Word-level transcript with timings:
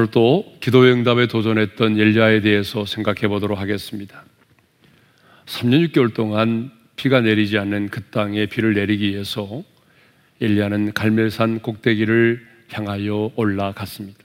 오늘 0.00 0.10
또 0.10 0.50
기도의 0.60 0.94
응답에 0.94 1.26
도전했던 1.26 2.00
엘리야에 2.00 2.40
대해서 2.40 2.86
생각해 2.86 3.28
보도록 3.28 3.58
하겠습니다. 3.58 4.24
3년 5.44 5.86
6개월 5.90 6.14
동안 6.14 6.70
비가 6.96 7.20
내리지 7.20 7.58
않는 7.58 7.90
그 7.90 8.04
땅에 8.04 8.46
비를 8.46 8.72
내리기 8.72 9.10
위해서 9.10 9.62
엘리야는 10.40 10.94
갈멜산 10.94 11.60
꼭대기를 11.60 12.46
향하여 12.70 13.30
올라갔습니다. 13.36 14.18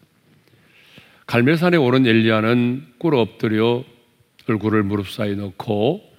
갈멜산에 1.25 1.75
오른 1.75 2.07
엘리야는 2.07 2.93
꿇어 2.97 3.19
엎드려 3.19 3.83
얼굴을 4.47 4.83
무릎 4.83 5.09
사이 5.09 5.35
넣고 5.35 6.09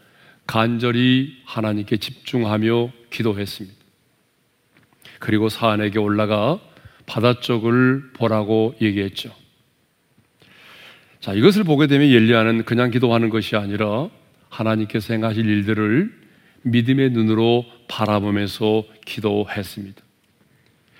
간절히 0.46 1.34
하나님께 1.46 1.96
집중하며 1.96 2.90
기도했습니다. 3.08 3.76
그리고 5.18 5.48
사안에게 5.48 5.98
올라가 5.98 6.60
바다 7.06 7.40
쪽을 7.40 8.12
보라고 8.12 8.74
얘기했죠. 8.82 9.45
자, 11.20 11.32
이것을 11.32 11.64
보게 11.64 11.86
되면 11.86 12.08
엘리야는 12.08 12.64
그냥 12.64 12.90
기도하는 12.90 13.30
것이 13.30 13.56
아니라 13.56 14.08
하나님께서 14.48 15.14
행하실 15.14 15.48
일들을 15.48 16.12
믿음의 16.62 17.10
눈으로 17.10 17.64
바라보면서 17.88 18.84
기도했습니다. 19.04 20.02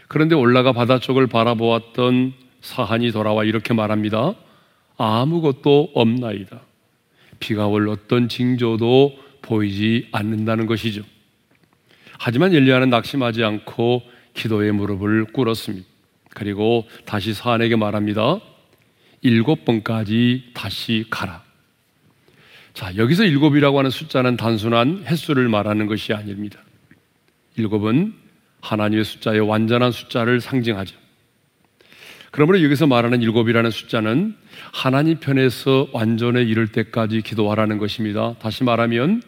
그런데 0.09 0.34
올라가 0.34 0.73
바다 0.73 0.98
쪽을 1.01 1.27
바라보았던 1.27 2.33
사한이 2.61 3.12
돌아와 3.12 3.45
이렇게 3.45 3.75
말합니다. 3.75 4.34
아무것도 4.97 5.91
없나이다. 5.95 6.61
비가 7.39 7.67
올 7.67 7.89
어떤 7.89 8.28
징조도 8.28 9.19
보이지 9.42 10.09
않는다는 10.12 10.67
것이죠. 10.67 11.03
하지만 12.19 12.55
엘리야는 12.55 12.91
낙심하지 12.91 13.44
않고 13.44 14.03
기도의 14.34 14.72
무릎을 14.72 15.27
꿇었습니다. 15.27 15.87
그리고 16.31 16.87
다시 17.05 17.34
사안에게 17.34 17.77
말합니다. 17.77 18.41
일곱 19.27 19.64
번까지 19.64 20.50
다시 20.55 21.05
가라. 21.10 21.42
자, 22.74 22.94
여기서 22.96 23.24
일곱이라고 23.24 23.78
하는 23.78 23.91
숫자는 23.91 24.36
단순한 24.36 25.05
횟수를 25.06 25.48
말하는 25.48 25.86
것이 25.86 26.12
아닙니다. 26.12 26.60
일곱은 27.56 28.14
하나님의 28.60 29.04
숫자의 29.04 29.41
완전한 29.41 29.91
숫자를 29.91 30.41
상징하죠. 30.41 30.97
그러므로 32.30 32.62
여기서 32.62 32.86
말하는 32.86 33.22
일곱이라는 33.22 33.70
숫자는 33.70 34.36
하나님 34.72 35.19
편에서 35.19 35.88
완전에 35.92 36.42
이를 36.42 36.69
때까지 36.69 37.22
기도하라는 37.22 37.78
것입니다. 37.78 38.34
다시 38.41 38.62
말하면 38.62 39.22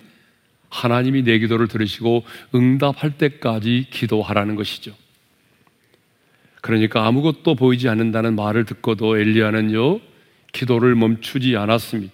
하나님이 0.69 1.22
내 1.22 1.38
기도를 1.38 1.69
들으시고 1.69 2.24
응답할 2.54 3.16
때까지 3.16 3.86
기도하라는 3.91 4.54
것이죠. 4.54 4.94
그러니까 6.61 7.06
아무것도 7.06 7.55
보이지 7.55 7.89
않는다는 7.89 8.34
말을 8.37 8.64
듣고도 8.64 9.19
엘리야는요, 9.19 10.01
기도를 10.53 10.95
멈추지 10.95 11.56
않았습니다. 11.56 12.12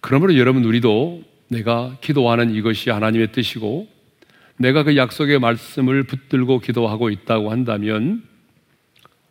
그러므로 0.00 0.36
여러분, 0.36 0.64
우리도 0.64 1.22
내가 1.48 1.96
기도하는 2.00 2.54
이것이 2.54 2.90
하나님의 2.90 3.32
뜻이고, 3.32 3.88
내가 4.56 4.82
그 4.82 4.96
약속의 4.96 5.38
말씀을 5.38 6.04
붙들고 6.04 6.60
기도하고 6.60 7.10
있다고 7.10 7.50
한다면, 7.50 8.22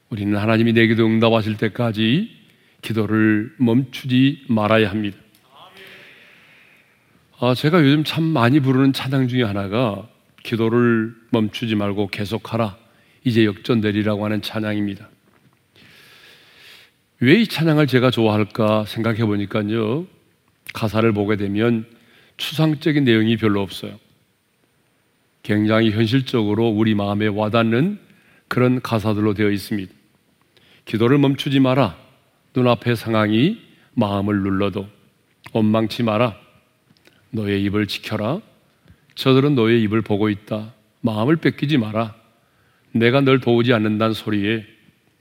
우리는 0.10 0.38
하나님이 0.38 0.74
내 0.74 0.88
기도 0.88 1.06
응답하실 1.06 1.58
때까지 1.58 2.30
기도를 2.82 3.54
멈추지 3.58 4.46
말아야 4.50 4.90
합니다. 4.90 5.18
아, 7.40 7.56
제가 7.56 7.82
요즘 7.82 8.04
참 8.04 8.24
많이 8.24 8.60
부르는 8.60 8.94
찬양 8.94 9.28
중에 9.28 9.44
하나가 9.44 10.08
기도를 10.44 11.16
멈추지 11.32 11.76
말고 11.76 12.08
계속하라. 12.08 12.81
이제 13.24 13.46
역전되리라고 13.46 14.26
하는 14.26 14.42
찬양입니다. 14.42 15.10
왜 17.20 17.40
이 17.40 17.48
찬양을 17.48 17.86
제가 17.86 18.10
좋아할까 18.10 18.86
생각해 18.86 19.26
보니까요. 19.26 20.08
가사를 20.74 21.12
보게 21.14 21.36
되면 21.36 21.86
추상적인 22.38 23.04
내용이 23.04 23.38
별로 23.38 23.62
없어요. 23.62 24.00
굉장히 25.44 25.92
현실적으로 25.92 26.70
우리 26.70 26.96
마음에 26.96 27.28
와닿는 27.28 28.00
그런 28.48 28.82
가사들로 28.82 29.36
되어 29.36 29.52
있습니다. 29.52 29.94
기도를 30.86 31.20
멈추지 31.20 31.60
마라. 31.60 31.96
눈앞의 32.56 32.96
상황이 32.96 33.60
마음을 33.94 34.42
눌러도 34.42 34.88
원망치 35.54 36.02
마라. 36.04 36.36
너의 37.30 37.64
입을 37.64 37.86
지켜라. 37.86 38.42
저들은 39.14 39.54
너의 39.54 39.84
입을 39.84 40.02
보고 40.02 40.30
있다. 40.30 40.74
마음을 41.02 41.36
뺏기지 41.36 41.78
마라. 41.78 42.16
내가 42.94 43.22
널 43.22 43.40
도우지 43.40 43.74
않는다는 43.74 44.14
소리에 44.14 44.66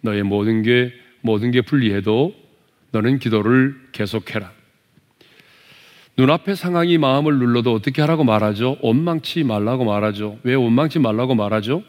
너의 0.03 0.23
모든 0.23 0.63
게 0.63 0.93
모든 1.21 1.51
게 1.51 1.61
불리해도 1.61 2.35
너는 2.93 3.19
기도를 3.19 3.77
계속해라. 3.93 4.53
눈앞의 6.17 6.57
상황이 6.57 6.99
마음을 6.99 7.39
눌러도 7.39 7.73
어떻게 7.73 8.01
하라고 8.03 8.25
말하죠? 8.25 8.79
원망치 8.83 9.45
말라고 9.45 9.85
말하죠. 9.85 10.39
왜 10.43 10.55
원망치 10.55 10.99
말라고 10.99 11.35
말하죠? 11.35 11.83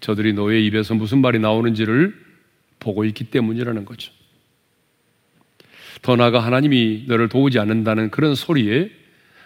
저들이 0.00 0.32
너의 0.32 0.66
입에서 0.66 0.94
무슨 0.94 1.20
말이 1.20 1.38
나오는지를 1.38 2.14
보고 2.78 3.04
있기 3.04 3.24
때문이라는 3.24 3.84
거죠. 3.84 4.12
더 6.02 6.16
나아가 6.16 6.40
하나님이 6.40 7.04
너를 7.08 7.28
도우지 7.28 7.58
않는다는 7.58 8.10
그런 8.10 8.34
소리에 8.34 8.90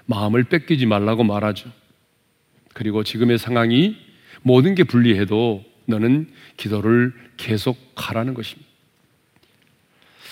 마음을 0.06 0.44
뺏기지 0.44 0.86
말라고 0.86 1.24
말하죠. 1.24 1.70
그리고 2.74 3.04
지금의 3.04 3.38
상황이 3.38 3.96
모든 4.42 4.74
게 4.74 4.84
불리해도 4.84 5.64
너는 5.86 6.28
기도를 6.56 7.12
계속하라는 7.36 8.34
것입니다. 8.34 8.70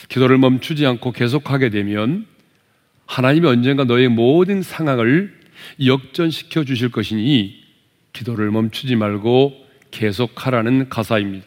기도를 0.09 0.39
멈추지 0.39 0.87
않고 0.87 1.13
계속하게 1.13 1.71
되면 1.71 2.27
하나님이 3.07 3.47
언젠가 3.47 3.85
너의 3.85 4.09
모든 4.09 4.63
상황을 4.63 5.39
역전시켜 5.85 6.65
주실 6.65 6.91
것이니 6.91 7.61
기도를 8.13 8.51
멈추지 8.51 8.97
말고 8.97 9.67
계속하라는 9.91 10.89
가사입니다. 10.89 11.47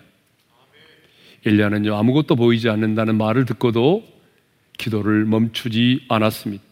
엘리야는요 1.46 1.96
아무것도 1.96 2.36
보이지 2.36 2.70
않는다는 2.70 3.18
말을 3.18 3.46
듣고도 3.46 4.04
기도를 4.78 5.26
멈추지 5.26 6.06
않았습니다. 6.08 6.64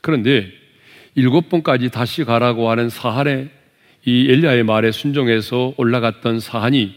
그런데 0.00 0.50
일곱 1.14 1.48
번까지 1.48 1.90
다시 1.90 2.24
가라고 2.24 2.70
하는 2.70 2.88
사한의 2.88 3.50
이 4.08 4.30
엘리야의 4.30 4.62
말에 4.62 4.92
순종해서 4.92 5.74
올라갔던 5.76 6.38
사한이 6.38 6.94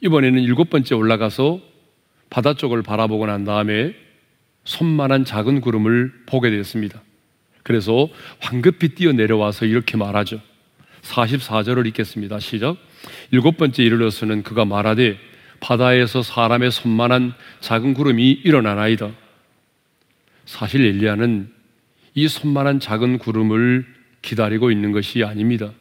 이번에는 0.00 0.42
일곱 0.42 0.68
번째 0.68 0.96
올라가서 0.96 1.60
바다 2.28 2.54
쪽을 2.54 2.82
바라보고 2.82 3.26
난 3.26 3.44
다음에 3.44 3.94
손만한 4.64 5.24
작은 5.24 5.60
구름을 5.60 6.12
보게 6.26 6.50
되었습니다. 6.50 7.00
그래서 7.62 8.08
황급히 8.40 8.96
뛰어 8.96 9.12
내려와서 9.12 9.64
이렇게 9.64 9.96
말하죠. 9.96 10.40
44절을 11.02 11.86
읽겠습니다. 11.86 12.40
시작. 12.40 12.76
일곱 13.30 13.56
번째 13.56 13.84
이르러서는 13.84 14.42
그가 14.42 14.64
말하되 14.64 15.16
바다에서 15.60 16.22
사람의 16.22 16.72
손만한 16.72 17.32
작은 17.60 17.94
구름이 17.94 18.40
일어나나이다. 18.44 19.12
사실 20.46 20.84
엘리야는 20.84 21.48
이 22.14 22.26
손만한 22.26 22.80
작은 22.80 23.18
구름을 23.18 23.86
기다리고 24.22 24.72
있는 24.72 24.90
것이 24.90 25.22
아닙니다. 25.22 25.72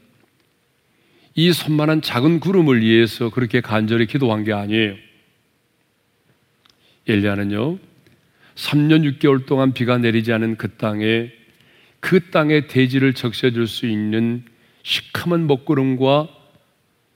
이 1.40 1.53
손만한 1.53 2.02
작은 2.02 2.40
구름을 2.40 2.81
위해서 2.81 3.30
그렇게 3.30 3.62
간절히 3.62 4.08
기도한 4.08 4.44
게 4.44 4.53
아니에요. 4.53 4.96
엘리야는요, 7.08 7.78
3년 8.56 9.19
6개월 9.19 9.45
동안 9.45 9.72
비가 9.72 10.00
내리지 10.00 10.34
않은 10.34 10.57
그 10.57 10.78
땅에 10.78 11.31
그 12.00 12.31
땅의 12.31 12.68
대지를 12.69 13.13
적셔줄 13.13 13.68
수 13.68 13.86
있는 13.86 14.45
시커먼 14.81 15.45
먹구름과 15.45 16.28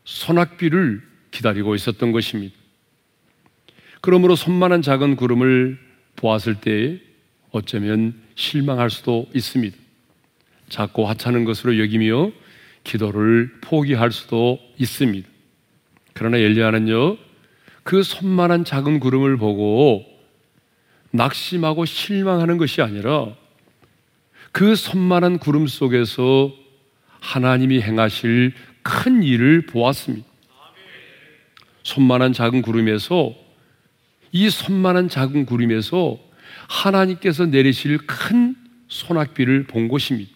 소낙비를 0.04 1.02
기다리고 1.32 1.74
있었던 1.74 2.12
것입니다. 2.12 2.56
그러므로 4.02 4.36
손만한 4.36 4.84
작은 4.84 5.16
구름을 5.16 5.80
보았을 6.16 6.62
때 6.62 7.00
어쩌면 7.50 8.22
실망할 8.36 8.92
수도 8.92 9.28
있습니다. 9.34 9.76
작고 10.70 11.08
하찮은 11.08 11.44
것으로 11.44 11.80
여기며 11.80 12.32
기도를 12.84 13.52
포기할 13.62 14.12
수도 14.12 14.60
있습니다. 14.78 15.28
그러나 16.14 16.38
엘리야는요, 16.38 17.18
그 17.84 18.04
손만한 18.04 18.66
작은 18.66 19.00
구름을 19.00 19.38
보고 19.38 20.06
낙심하고 21.12 21.86
실망하는 21.86 22.58
것이 22.58 22.82
아니라 22.82 23.36
그 24.52 24.76
손만한 24.76 25.40
구름 25.40 25.68
속에서 25.68 26.52
하나님이 27.20 27.82
행하실 27.82 28.54
큰 28.82 29.24
일을 29.24 29.66
보았습니다. 29.66 30.28
손만한 31.84 32.34
작은 32.34 32.62
구름에서 32.62 33.34
이 34.32 34.50
손만한 34.50 35.10
작은 35.10 35.46
구름에서 35.46 36.18
하나님께서 36.68 37.46
내리실 37.46 38.00
큰 38.06 38.56
소낙비를 38.88 39.64
본 39.68 39.88
것입니다. 39.88 40.32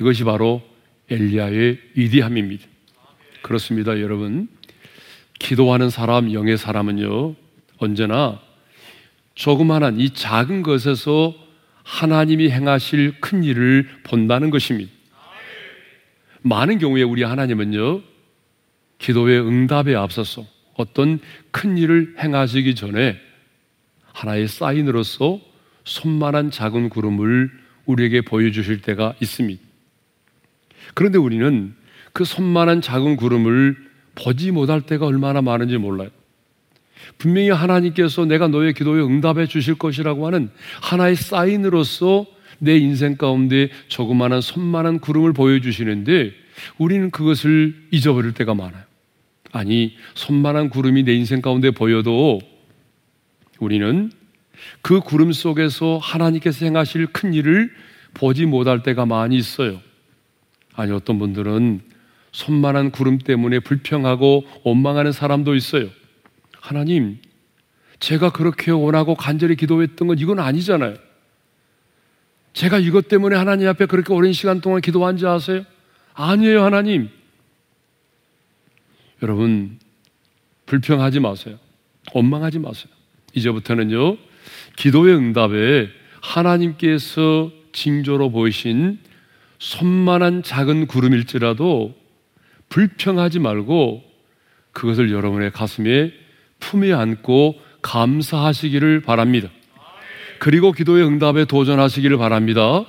이것이 0.00 0.24
바로 0.24 0.62
엘리야의 1.10 1.78
위대함입니다. 1.94 2.66
그렇습니다, 3.42 4.00
여러분. 4.00 4.48
기도하는 5.38 5.90
사람, 5.90 6.32
영의 6.32 6.58
사람은요, 6.58 7.34
언제나 7.78 8.40
조그만한 9.34 10.00
이 10.00 10.10
작은 10.10 10.62
것에서 10.62 11.34
하나님이 11.84 12.50
행하실 12.50 13.20
큰 13.20 13.44
일을 13.44 13.88
본다는 14.02 14.50
것입니다. 14.50 14.90
많은 16.42 16.78
경우에 16.78 17.02
우리 17.02 17.22
하나님은요, 17.22 18.02
기도의 18.98 19.40
응답에 19.40 19.94
앞서서 19.94 20.44
어떤 20.74 21.20
큰 21.50 21.78
일을 21.78 22.16
행하시기 22.18 22.74
전에 22.74 23.16
하나의 24.12 24.48
사인으로서 24.48 25.40
손만한 25.84 26.50
작은 26.50 26.88
구름을 26.88 27.50
우리에게 27.86 28.20
보여주실 28.22 28.82
때가 28.82 29.14
있습니다. 29.20 29.67
그런데 30.98 31.16
우리는 31.16 31.76
그 32.12 32.24
손만한 32.24 32.80
작은 32.80 33.14
구름을 33.14 33.76
보지 34.16 34.50
못할 34.50 34.80
때가 34.80 35.06
얼마나 35.06 35.40
많은지 35.40 35.78
몰라요. 35.78 36.08
분명히 37.18 37.50
하나님께서 37.50 38.24
내가 38.24 38.48
너의 38.48 38.74
기도에 38.74 39.00
응답해 39.00 39.46
주실 39.46 39.76
것이라고 39.76 40.26
하는 40.26 40.50
하나의 40.82 41.14
사인으로서 41.14 42.26
내 42.58 42.76
인생 42.76 43.16
가운데 43.16 43.68
조그마한 43.86 44.40
손만한 44.40 44.98
구름을 44.98 45.34
보여주시는데 45.34 46.32
우리는 46.78 47.12
그것을 47.12 47.76
잊어버릴 47.92 48.34
때가 48.34 48.54
많아요. 48.54 48.82
아니, 49.52 49.94
손만한 50.14 50.68
구름이 50.68 51.04
내 51.04 51.14
인생 51.14 51.40
가운데 51.40 51.70
보여도 51.70 52.40
우리는 53.60 54.10
그 54.82 54.98
구름 54.98 55.30
속에서 55.30 55.98
하나님께서 55.98 56.64
행하실 56.64 57.06
큰 57.12 57.34
일을 57.34 57.70
보지 58.14 58.46
못할 58.46 58.82
때가 58.82 59.06
많이 59.06 59.36
있어요. 59.36 59.80
아니, 60.78 60.92
어떤 60.92 61.18
분들은 61.18 61.80
손만한 62.30 62.92
구름 62.92 63.18
때문에 63.18 63.58
불평하고 63.58 64.46
원망하는 64.62 65.10
사람도 65.10 65.56
있어요. 65.56 65.88
하나님, 66.60 67.18
제가 67.98 68.30
그렇게 68.30 68.70
원하고 68.70 69.16
간절히 69.16 69.56
기도했던 69.56 70.06
건 70.06 70.18
이건 70.20 70.38
아니잖아요. 70.38 70.94
제가 72.52 72.78
이것 72.78 73.08
때문에 73.08 73.34
하나님 73.34 73.66
앞에 73.66 73.86
그렇게 73.86 74.12
오랜 74.12 74.32
시간 74.32 74.60
동안 74.60 74.80
기도한지 74.80 75.26
아세요? 75.26 75.64
아니에요, 76.14 76.62
하나님. 76.62 77.08
여러분, 79.20 79.80
불평하지 80.66 81.18
마세요. 81.18 81.58
원망하지 82.14 82.60
마세요. 82.60 82.92
이제부터는요, 83.34 84.16
기도의 84.76 85.16
응답에 85.16 85.88
하나님께서 86.20 87.50
징조로 87.72 88.30
보이신 88.30 89.07
손만한 89.58 90.42
작은 90.42 90.86
구름일지라도 90.86 91.94
불평하지 92.68 93.38
말고 93.40 94.04
그것을 94.72 95.10
여러분의 95.10 95.50
가슴에 95.50 96.12
품에 96.60 96.92
안고 96.92 97.60
감사하시기를 97.82 99.02
바랍니다. 99.02 99.48
그리고 100.38 100.72
기도의 100.72 101.04
응답에 101.04 101.44
도전하시기를 101.46 102.18
바랍니다. 102.18 102.84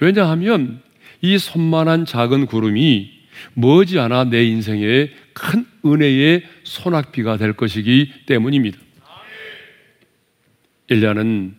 왜냐하면 0.00 0.82
이 1.20 1.38
손만한 1.38 2.04
작은 2.04 2.46
구름이 2.46 3.10
머지않아 3.54 4.24
내 4.24 4.44
인생의 4.44 5.12
큰 5.32 5.66
은혜의 5.84 6.42
소낙비가 6.64 7.36
될 7.36 7.52
것이기 7.52 8.12
때문입니다. 8.26 8.78
엘리야는 10.90 11.54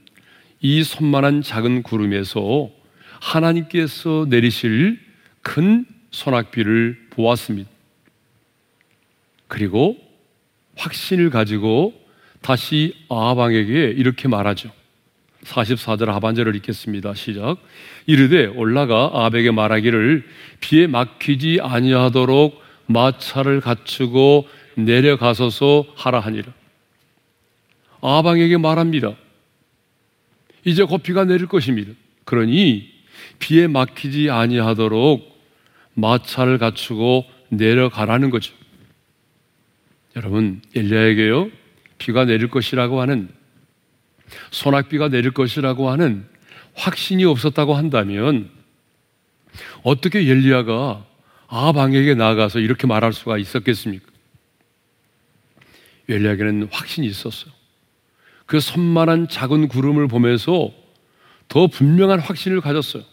이 0.62 0.84
손만한 0.84 1.42
작은 1.42 1.84
구름에서 1.84 2.70
하나님께서 3.24 4.26
내리실 4.28 5.00
큰 5.42 5.86
소낙비를 6.12 7.08
보았습니다. 7.10 7.70
그리고 9.48 9.98
확신을 10.76 11.30
가지고 11.30 11.94
다시 12.42 12.94
아방에게 13.10 13.94
이렇게 13.96 14.28
말하죠. 14.28 14.72
44절 15.46 16.08
하반절을 16.08 16.56
읽겠습니다. 16.58 17.14
시작. 17.16 17.58
이르되 18.06 18.46
올라가 18.46 19.10
아합에게 19.14 19.52
말하기를 19.52 20.28
비에 20.60 20.88
막히지 20.88 21.60
아니하도록 21.62 22.62
마차를 22.88 23.62
갖추고 23.62 24.48
내려가서서 24.76 25.86
하라 25.96 26.20
하니라. 26.20 26.52
아방에게 28.02 28.58
말합니다. 28.58 29.16
이제 30.66 30.84
곧 30.84 31.04
비가 31.04 31.24
내릴 31.24 31.48
것입니다. 31.48 31.92
그러니 32.26 32.93
비에 33.40 33.68
막히지 33.68 34.30
아니하도록 34.30 35.34
마차를 35.94 36.58
갖추고 36.58 37.26
내려가라는 37.50 38.30
거죠. 38.30 38.54
여러분, 40.16 40.62
엘리야에게요. 40.76 41.50
비가 41.98 42.26
내릴 42.26 42.50
것이라고 42.50 43.02
하는 43.02 43.30
소낙비가 44.52 45.10
내릴 45.10 45.32
것이라고 45.32 45.90
하는 45.90 46.26
확신이 46.76 47.24
없었다고 47.26 47.76
한다면 47.76 48.50
어떻게 49.84 50.20
엘리야가 50.20 51.06
아방에게 51.48 52.16
나아가서 52.16 52.60
이렇게 52.60 52.88
말할 52.88 53.14
수가 53.14 53.38
있었겠습니까? 53.38 54.12
엘리야에게는 56.10 56.70
확신이 56.72 57.08
있었어요. 57.08 57.54
그 58.46 58.60
선만한 58.60 59.30
작은 59.30 59.68
구름을 59.68 60.08
보면서 60.08 60.72
더 61.54 61.68
분명한 61.68 62.20
확신을 62.20 62.62
가졌어요. 62.62 63.04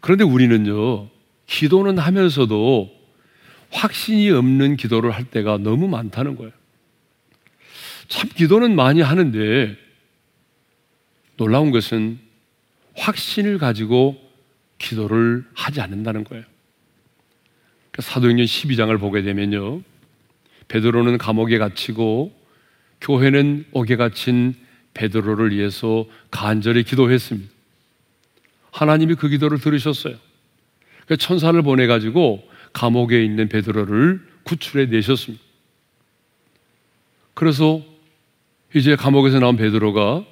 그런데 0.00 0.24
우리는요, 0.24 1.08
기도는 1.46 1.96
하면서도 1.96 2.90
확신이 3.70 4.28
없는 4.30 4.76
기도를 4.76 5.12
할 5.12 5.22
때가 5.22 5.58
너무 5.58 5.86
많다는 5.86 6.34
거예요. 6.34 6.50
참 8.08 8.28
기도는 8.34 8.74
많이 8.74 9.00
하는데 9.00 9.76
놀라운 11.36 11.70
것은 11.70 12.18
확신을 12.96 13.58
가지고 13.58 14.20
기도를 14.78 15.44
하지 15.54 15.80
않는다는 15.80 16.24
거예요. 16.24 16.42
그러니까 17.92 18.02
사도행전 18.02 18.44
12장을 18.46 18.98
보게 18.98 19.22
되면요. 19.22 19.82
베드로는 20.66 21.18
감옥에 21.18 21.58
갇히고 21.58 22.36
교회는 23.00 23.66
옥에 23.70 23.94
갇힌 23.94 24.56
베드로를 24.94 25.52
위해서 25.52 26.04
간절히 26.30 26.82
기도했습니다. 26.82 27.50
하나님이 28.70 29.14
그 29.14 29.28
기도를 29.28 29.58
들으셨어요. 29.58 30.16
그 31.06 31.16
천사를 31.16 31.60
보내 31.62 31.86
가지고 31.86 32.42
감옥에 32.72 33.24
있는 33.24 33.48
베드로를 33.48 34.20
구출해 34.44 34.86
내셨습니다. 34.86 35.42
그래서 37.34 37.82
이제 38.74 38.96
감옥에서 38.96 39.38
나온 39.38 39.56
베드로가 39.56 40.24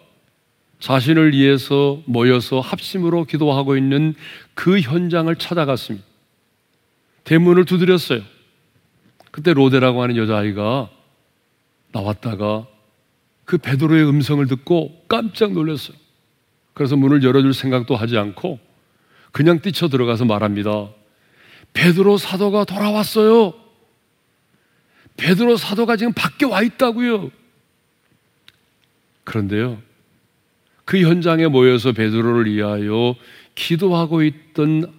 자신을 0.80 1.32
위해서 1.32 2.02
모여서 2.06 2.60
합심으로 2.60 3.24
기도하고 3.24 3.76
있는 3.76 4.14
그 4.54 4.80
현장을 4.80 5.34
찾아갔습니다. 5.36 6.06
대문을 7.24 7.66
두드렸어요. 7.66 8.22
그때 9.30 9.52
로데라고 9.52 10.02
하는 10.02 10.16
여자아이가 10.16 10.90
나왔다가 11.92 12.66
그 13.50 13.58
베드로의 13.58 14.08
음성을 14.08 14.46
듣고 14.46 15.04
깜짝 15.08 15.50
놀랐어요. 15.50 15.96
그래서 16.72 16.94
문을 16.94 17.24
열어줄 17.24 17.52
생각도 17.52 17.96
하지 17.96 18.16
않고 18.16 18.60
그냥 19.32 19.60
뛰쳐 19.60 19.88
들어가서 19.88 20.24
말합니다. 20.24 20.90
베드로 21.72 22.16
사도가 22.16 22.62
돌아왔어요. 22.62 23.52
베드로 25.16 25.56
사도가 25.56 25.96
지금 25.96 26.12
밖에 26.12 26.46
와 26.46 26.62
있다고요. 26.62 27.32
그런데요. 29.24 29.82
그 30.84 31.00
현장에 31.00 31.48
모여서 31.48 31.90
베드로를 31.90 32.54
위하여 32.54 33.16
기도하고 33.56 34.22
있던 34.22 34.94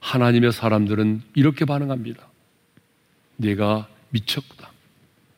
하나님의 0.00 0.50
사람들은 0.50 1.22
이렇게 1.36 1.64
반응합니다. 1.64 2.26
내가 3.36 3.86
미쳤다. 4.08 4.72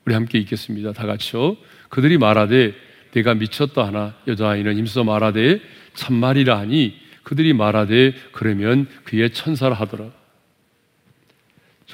우리 0.07 0.15
함께 0.15 0.39
읽겠습니다. 0.39 0.93
다 0.93 1.05
같이요. 1.05 1.59
그들이 1.95 2.19
말하되 2.19 2.75
내가 3.13 3.35
미쳤다 3.35 3.87
하나 3.87 4.17
여자아이는 4.27 4.77
힘써 4.77 5.05
말하되 5.05 5.61
참말이라 5.95 6.59
하니 6.59 7.01
그들이 7.23 7.53
말하되 7.53 8.15
그러면 8.33 8.89
그의 9.05 9.33
천사라 9.33 9.77
하더라. 9.77 10.11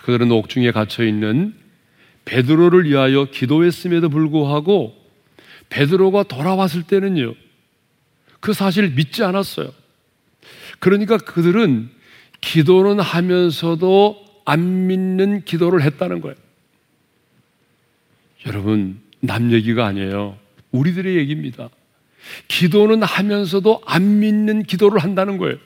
그들은 0.00 0.30
옥중에 0.30 0.70
갇혀 0.70 1.04
있는 1.04 1.54
베드로를 2.24 2.88
위하여 2.88 3.26
기도했음에도 3.26 4.08
불구하고 4.08 4.96
베드로가 5.68 6.22
돌아왔을 6.22 6.84
때는요. 6.84 7.34
그 8.40 8.54
사실을 8.54 8.92
믿지 8.92 9.22
않았어요. 9.22 9.70
그러니까 10.78 11.18
그들은 11.18 11.90
기도는 12.40 13.00
하면서도 13.00 14.42
안 14.46 14.86
믿는 14.86 15.44
기도를 15.44 15.82
했다는 15.82 16.22
거예요. 16.22 16.36
여러분, 18.46 19.09
남 19.20 19.52
얘기가 19.52 19.86
아니에요. 19.86 20.38
우리들의 20.72 21.16
얘기입니다. 21.16 21.68
기도는 22.48 23.02
하면서도 23.02 23.82
안 23.86 24.20
믿는 24.20 24.62
기도를 24.64 25.02
한다는 25.02 25.38
거예요. 25.38 25.58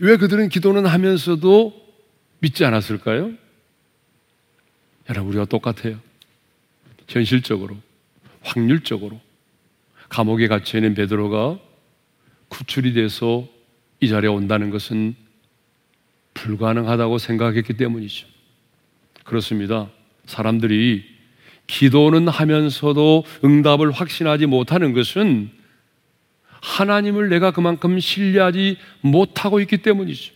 왜 0.00 0.16
그들은 0.16 0.48
기도는 0.48 0.86
하면서도 0.86 1.80
믿지 2.40 2.64
않았을까요? 2.64 3.32
여러분, 5.08 5.30
우리가 5.30 5.44
똑같아요. 5.46 5.98
현실적으로, 7.08 7.76
확률적으로 8.42 9.20
감옥에 10.08 10.48
갇혀 10.48 10.78
있는 10.78 10.94
베드로가 10.94 11.58
구출이 12.48 12.92
돼서 12.92 13.48
이 14.00 14.08
자리에 14.08 14.28
온다는 14.28 14.70
것은 14.70 15.14
불가능하다고 16.34 17.18
생각했기 17.18 17.74
때문이죠. 17.74 18.26
그렇습니다. 19.24 19.90
사람들이 20.26 21.11
기도는 21.66 22.28
하면서도 22.28 23.24
응답을 23.44 23.92
확신하지 23.92 24.46
못하는 24.46 24.92
것은 24.92 25.50
하나님을 26.60 27.28
내가 27.28 27.50
그만큼 27.50 27.98
신뢰하지 27.98 28.78
못하고 29.00 29.60
있기 29.60 29.78
때문이죠. 29.78 30.32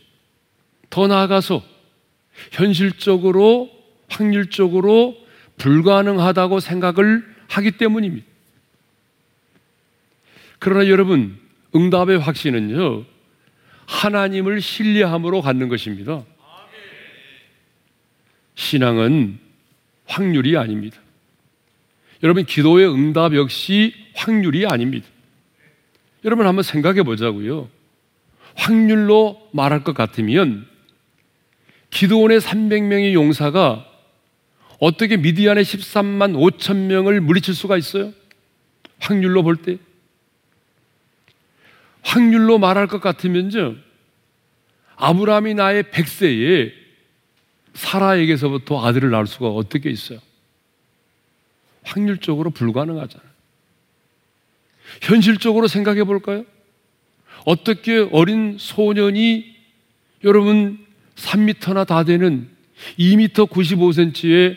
더 0.90 1.06
나아가서 1.06 1.62
현실적으로, 2.52 3.70
확률적으로 4.08 5.16
불가능하다고 5.58 6.60
생각을 6.60 7.24
하기 7.48 7.72
때문입니다. 7.72 8.26
그러나 10.58 10.88
여러분, 10.88 11.38
응답의 11.74 12.18
확신은요, 12.18 13.04
하나님을 13.86 14.60
신뢰함으로 14.60 15.42
갖는 15.42 15.68
것입니다. 15.68 16.24
신앙은 18.54 19.38
확률이 20.06 20.56
아닙니다. 20.56 20.98
여러분, 22.26 22.44
기도의 22.44 22.92
응답 22.92 23.36
역시 23.36 23.94
확률이 24.16 24.66
아닙니다. 24.66 25.06
여러분, 26.24 26.48
한번 26.48 26.64
생각해 26.64 27.04
보자고요. 27.04 27.68
확률로 28.56 29.48
말할 29.52 29.84
것 29.84 29.94
같으면 29.94 30.66
기도원의 31.90 32.40
300명의 32.40 33.12
용사가 33.12 33.86
어떻게 34.80 35.16
미디안의 35.16 35.62
13만 35.62 36.34
5천 36.34 36.76
명을 36.88 37.20
물리칠 37.20 37.54
수가 37.54 37.76
있어요? 37.76 38.12
확률로 38.98 39.44
볼 39.44 39.54
때. 39.54 39.78
확률로 42.02 42.58
말할 42.58 42.88
것 42.88 43.00
같으면요. 43.00 43.76
아브라함이 44.96 45.54
나의 45.54 45.84
100세에 45.84 46.72
사라에게서부터 47.74 48.84
아들을 48.84 49.10
낳을 49.10 49.28
수가 49.28 49.46
어떻게 49.46 49.90
있어요? 49.90 50.18
확률적으로 51.86 52.50
불가능하잖아요. 52.50 53.28
현실적으로 55.02 55.68
생각해 55.68 56.04
볼까요? 56.04 56.44
어떻게 57.44 58.08
어린 58.12 58.56
소년이 58.58 59.56
여러분 60.24 60.84
3미터나 61.14 61.86
다 61.86 62.04
되는 62.04 62.48
2미터 62.98 63.48
95cm의 63.48 64.56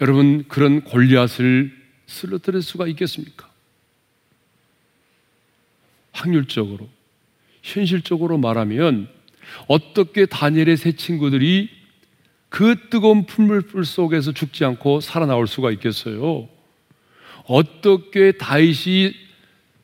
여러분 0.00 0.44
그런 0.48 0.82
골리앗을 0.82 1.72
쓰러뜨릴 2.06 2.62
수가 2.62 2.86
있겠습니까? 2.88 3.48
확률적으로 6.12 6.88
현실적으로 7.62 8.38
말하면 8.38 9.08
어떻게 9.68 10.26
다니엘의 10.26 10.76
세 10.76 10.92
친구들이 10.92 11.79
그 12.50 12.88
뜨거운 12.90 13.24
풀물불 13.24 13.84
속에서 13.84 14.32
죽지 14.32 14.64
않고 14.64 15.00
살아나올 15.00 15.46
수가 15.46 15.70
있겠어요? 15.70 16.48
어떻게 17.44 18.32
다윗이 18.32 19.14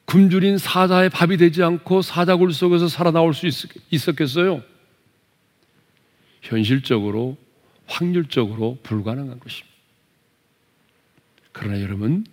굶주린 0.05 0.59
사자의 0.59 1.09
밥이 1.09 1.37
되지 1.37 1.63
않고 1.63 2.03
사자굴 2.03 2.53
속에서 2.53 2.89
살아나올 2.89 3.35
수 3.35 3.49
있었겠어요? 3.91 4.63
현실적으로, 6.43 7.37
확률적으로 7.87 8.79
불가능한 8.83 9.41
것입니다. 9.41 9.77
그러나 11.53 11.81
여러분, 11.81 12.27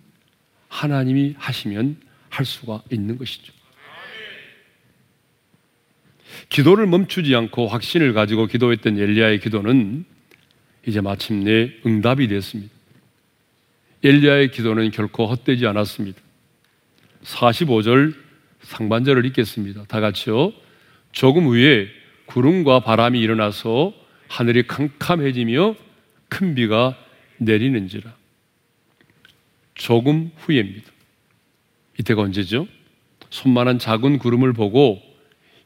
하나님이 0.68 1.34
하시면 1.38 1.96
할 2.28 2.44
수가 2.44 2.82
있는 2.90 3.16
것이죠. 3.18 3.52
기도를 6.48 6.86
멈추지 6.86 7.34
않고 7.34 7.68
확신을 7.68 8.12
가지고 8.12 8.46
기도했던 8.46 8.98
엘리야의 8.98 9.40
기도는 9.40 10.04
이제 10.86 11.00
마침내 11.00 11.72
응답이 11.86 12.28
됐습니다. 12.28 12.72
엘리야의 14.02 14.50
기도는 14.50 14.90
결코 14.90 15.26
헛되지 15.26 15.66
않았습니다. 15.66 16.20
45절 17.22 18.14
상반절을 18.62 19.24
읽겠습니다. 19.26 19.84
다 19.84 20.00
같이요. 20.00 20.52
조금 21.12 21.46
후에 21.46 21.88
구름과 22.26 22.80
바람이 22.80 23.18
일어나서 23.20 23.94
하늘이 24.28 24.66
캄캄해지며 24.66 25.74
큰 26.28 26.54
비가 26.54 26.96
내리는지라. 27.38 28.14
조금 29.74 30.30
후에입니다. 30.36 30.90
이때가 31.98 32.22
언제죠? 32.22 32.66
손만한 33.30 33.78
작은 33.78 34.18
구름을 34.18 34.52
보고 34.52 35.00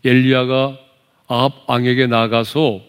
엘리야가 0.05 0.79
아합 1.27 1.69
왕에게 1.69 2.07
나가서 2.07 2.83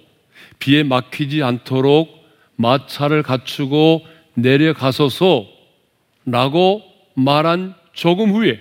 비에 0.60 0.84
막히지 0.84 1.44
않도록 1.44 2.19
마차를 2.60 3.24
갖추고 3.24 4.06
내려가소서 4.34 5.48
라고 6.26 6.84
말한 7.16 7.74
조금 7.94 8.32
후에 8.32 8.60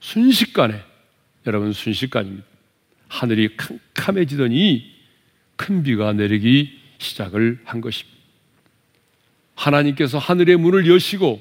순식간에 0.00 0.80
여러분 1.46 1.72
순식간입니다. 1.72 2.44
하늘이 3.08 3.50
캄캄해지더니 3.94 4.90
큰 5.56 5.82
비가 5.82 6.14
내리기 6.14 6.80
시작을 6.98 7.60
한 7.64 7.82
것입니다. 7.82 8.18
하나님께서 9.54 10.18
하늘의 10.18 10.56
문을 10.56 10.86
여시고 10.86 11.40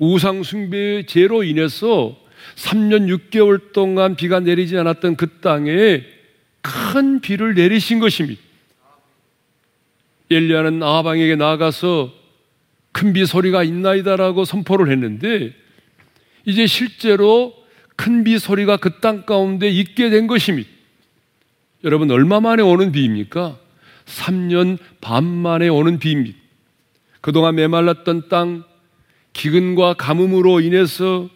우상 0.00 0.42
숭배의 0.42 1.06
죄로 1.06 1.44
인해서 1.44 2.18
3년 2.56 3.06
6개월 3.30 3.72
동안 3.72 4.16
비가 4.16 4.40
내리지 4.40 4.76
않았던 4.76 5.14
그 5.14 5.38
땅에 5.38 6.02
큰 6.60 7.20
비를 7.20 7.54
내리신 7.54 8.00
것입니다. 8.00 8.41
엘리야는 10.34 10.82
아방에게 10.82 11.36
나가서 11.36 12.12
큰 12.92 13.12
비 13.12 13.24
소리가 13.26 13.62
있나이다라고 13.64 14.44
선포를 14.44 14.90
했는데 14.90 15.54
이제 16.44 16.66
실제로 16.66 17.54
큰 17.96 18.24
비 18.24 18.38
소리가 18.38 18.76
그 18.76 19.00
땅 19.00 19.24
가운데 19.24 19.68
있게 19.68 20.10
된 20.10 20.26
것입니다. 20.26 20.68
여러분 21.84 22.10
얼마 22.10 22.40
만에 22.40 22.62
오는 22.62 22.92
비입니까? 22.92 23.58
3년 24.06 24.78
반 25.00 25.24
만에 25.24 25.68
오는 25.68 25.98
비입니다. 25.98 26.38
그동안 27.20 27.54
메말랐던 27.54 28.28
땅 28.28 28.64
기근과 29.32 29.94
가뭄으로 29.94 30.60
인해서 30.60 31.28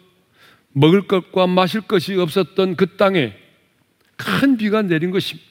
먹을 0.73 1.07
것과 1.07 1.47
마실 1.47 1.81
것이 1.81 2.15
없었던 2.15 2.75
그 2.75 2.97
땅에 2.97 3.33
큰 4.15 4.57
비가 4.57 4.81
내린 4.83 5.11
것입니다. 5.11 5.47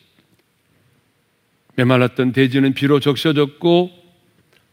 메말랐던 1.77 2.33
대지는 2.33 2.75
비로 2.75 3.01
적셔졌고 3.01 3.91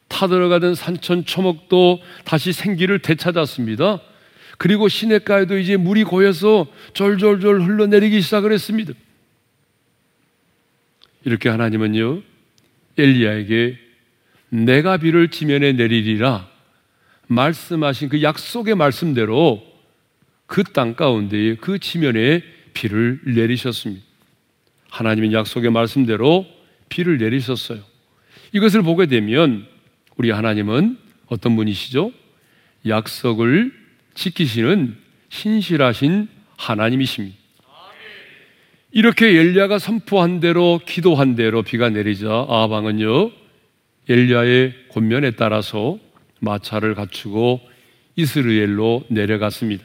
타들어가던 0.07 0.75
산천 0.75 1.25
초목도 1.25 2.01
다시 2.25 2.53
생기를 2.53 3.00
되찾았습니다. 3.00 4.01
그리고 4.57 4.88
시냇가에도 4.88 5.57
이제 5.57 5.77
물이 5.77 6.03
고여서 6.03 6.67
졸졸졸 6.93 7.63
흘러내리기 7.63 8.22
시작을 8.22 8.51
했습니다. 8.51 8.93
이렇게 11.25 11.50
하나님은요, 11.50 12.22
엘리야에게 12.98 13.77
내가 14.50 14.98
비를 14.98 15.29
지면에 15.29 15.74
내리리라 15.74 16.48
말씀하신 17.27 18.10
그 18.10 18.22
약속의 18.22 18.75
말씀대로 18.75 19.63
그 20.45 20.63
땅 20.63 20.93
가운데에 20.93 21.55
그 21.55 21.79
지면에 21.79 22.43
비를 22.74 23.19
내리셨습니다. 23.25 24.05
하나님의 24.89 25.33
약속의 25.33 25.72
말씀대로 25.72 26.45
비를 26.94 27.18
내리셨어요. 27.18 27.80
이것을 28.52 28.84
보게 28.84 29.08
되면 29.08 29.66
우리 30.16 30.30
하나님은 30.30 30.98
어떤 31.26 31.56
분이시죠? 31.56 32.12
약속을 32.88 33.74
지키시는 34.14 34.96
신실하신 35.30 36.28
하나님이십니다. 36.56 37.36
이렇게 38.92 39.26
엘리야가 39.26 39.80
선포한 39.80 40.40
대로 40.40 40.80
기도한 40.86 41.34
대로 41.36 41.64
비가 41.64 41.90
내리자 41.90 42.46
아방은요 42.48 43.32
엘리야의 44.08 44.76
권면에 44.90 45.32
따라서 45.32 45.98
마차를 46.42 46.94
갖추고 46.94 47.60
이스라엘로 48.16 49.06
내려갔습니다. 49.08 49.84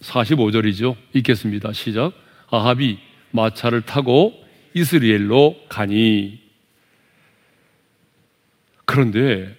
45절이죠. 0.00 0.96
읽겠습니다. 1.12 1.74
시작. 1.74 2.12
아합이 2.50 2.98
마차를 3.32 3.82
타고 3.82 4.41
이스라엘로 4.74 5.66
가니. 5.68 6.40
그런데 8.84 9.56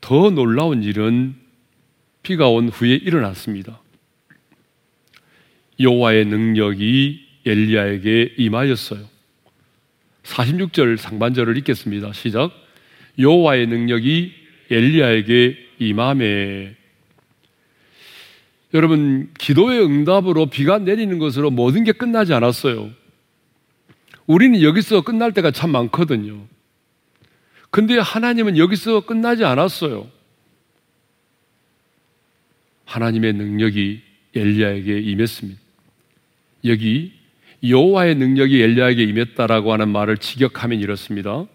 더 0.00 0.30
놀라운 0.30 0.82
일은 0.82 1.34
비가 2.22 2.48
온 2.48 2.68
후에 2.68 2.94
일어났습니다. 2.94 3.80
여호와의 5.80 6.24
능력이 6.26 7.26
엘리야에게 7.46 8.34
임하였어요. 8.36 9.08
46절 10.24 10.96
상반절을 10.96 11.56
읽겠습니다. 11.58 12.12
시작. 12.12 12.52
여호와의 13.18 13.66
능력이 13.66 14.32
엘리야에게 14.70 15.56
임함에 15.78 16.76
여러분 18.74 19.30
기도의 19.38 19.82
응답으로 19.82 20.46
비가 20.46 20.78
내리는 20.78 21.18
것으로 21.18 21.50
모든 21.50 21.84
게 21.84 21.92
끝나지 21.92 22.34
않았어요. 22.34 22.90
우리는 24.28 24.62
여기서 24.62 25.00
끝날 25.00 25.32
때가 25.32 25.50
참 25.50 25.70
많거든요. 25.70 26.46
근데 27.70 27.98
하나님은 27.98 28.58
여기서 28.58 29.00
끝나지 29.00 29.44
않았어요. 29.44 30.06
하나님의 32.84 33.32
능력이 33.32 34.02
엘리야에게 34.36 35.00
임했습니다. 35.00 35.60
여기 36.66 37.12
여호와의 37.66 38.16
능력이 38.16 38.60
엘리야에게 38.60 39.02
임했다라고 39.02 39.72
하는 39.72 39.88
말을 39.88 40.18
직역하면 40.18 40.78
이렇습니다. 40.80 41.46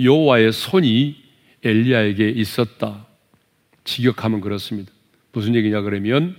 여호와의 0.00 0.52
손이 0.52 1.16
엘리야에게 1.64 2.30
있었다. 2.30 3.04
직역하면 3.82 4.40
그렇습니다. 4.40 4.92
무슨 5.32 5.56
얘기냐 5.56 5.80
그러면 5.82 6.36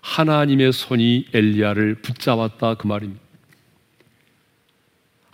하나님의 0.00 0.72
손이 0.72 1.26
엘리야를 1.32 1.96
붙잡았다 2.02 2.74
그 2.74 2.86
말입니다. 2.88 3.25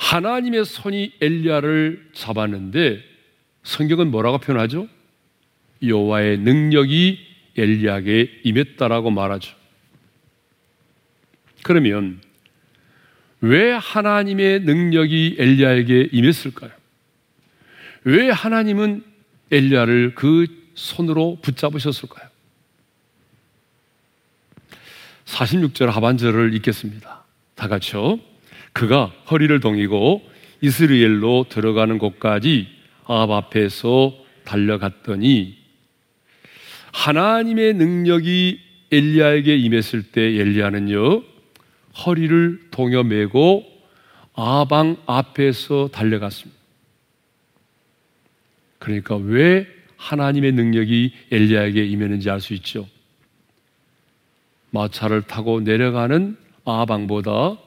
하나님의 0.03 0.65
손이 0.65 1.13
엘리야를 1.21 2.11
잡았는데 2.13 3.03
성경은 3.63 4.11
뭐라고 4.11 4.39
표현하죠? 4.39 4.89
여호와의 5.81 6.39
능력이 6.39 7.21
엘리야에게 7.57 8.41
임했다라고 8.43 9.11
말하죠. 9.11 9.55
그러면 11.63 12.21
왜 13.41 13.71
하나님의 13.71 14.61
능력이 14.61 15.37
엘리야에게 15.39 16.09
임했을까요? 16.11 16.73
왜 18.03 18.29
하나님은 18.29 19.05
엘리야를 19.53 20.17
그 20.17 20.47
손으로 20.75 21.39
붙잡으셨을까요? 21.43 22.29
46절 25.27 25.87
하반절을 25.87 26.55
읽겠습니다. 26.55 27.25
다 27.55 27.69
같이요. 27.69 28.32
그가 28.73 29.13
허리를 29.31 29.59
동이고 29.61 30.23
이스라엘로 30.61 31.47
들어가는 31.49 31.99
곳까지 31.99 32.69
아합 33.05 33.31
앞에서 33.31 34.15
달려갔더니 34.45 35.59
하나님의 36.93 37.75
능력이 37.75 38.61
엘리야에게 38.91 39.57
임했을 39.57 40.03
때 40.03 40.21
엘리야는요 40.21 41.23
허리를 42.05 42.61
동여 42.71 43.03
매고 43.03 43.65
아방 44.35 44.97
앞에서 45.07 45.89
달려갔습니다. 45.93 46.61
그러니까 48.79 49.17
왜 49.17 49.67
하나님의 49.97 50.53
능력이 50.53 51.13
엘리야에게 51.31 51.85
임했는지 51.85 52.31
알 52.31 52.41
수 52.41 52.55
있죠. 52.55 52.89
마차를 54.71 55.23
타고 55.23 55.61
내려가는 55.61 56.37
아방보다 56.65 57.59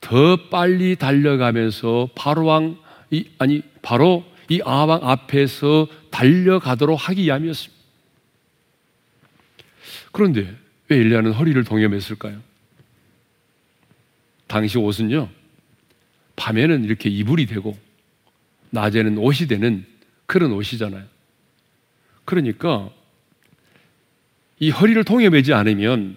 더 0.00 0.36
빨리 0.48 0.96
달려가면서 0.96 2.10
바로 2.14 2.46
왕, 2.46 2.78
이, 3.10 3.28
아니, 3.38 3.62
바로 3.82 4.24
이 4.48 4.60
아방 4.64 5.00
앞에서 5.02 5.88
달려가도록 6.10 7.08
하기 7.08 7.22
위함이었습니다. 7.22 7.76
그런데 10.12 10.56
왜 10.88 10.98
엘리야는 10.98 11.32
허리를 11.32 11.62
동여맸을까요? 11.64 12.40
당시 14.46 14.78
옷은요, 14.78 15.28
밤에는 16.36 16.84
이렇게 16.84 17.10
이불이 17.10 17.46
되고, 17.46 17.76
낮에는 18.70 19.18
옷이 19.18 19.48
되는 19.48 19.84
그런 20.26 20.52
옷이잖아요. 20.52 21.04
그러니까, 22.24 22.90
이 24.58 24.70
허리를 24.70 25.02
동여매지 25.04 25.52
않으면, 25.52 26.16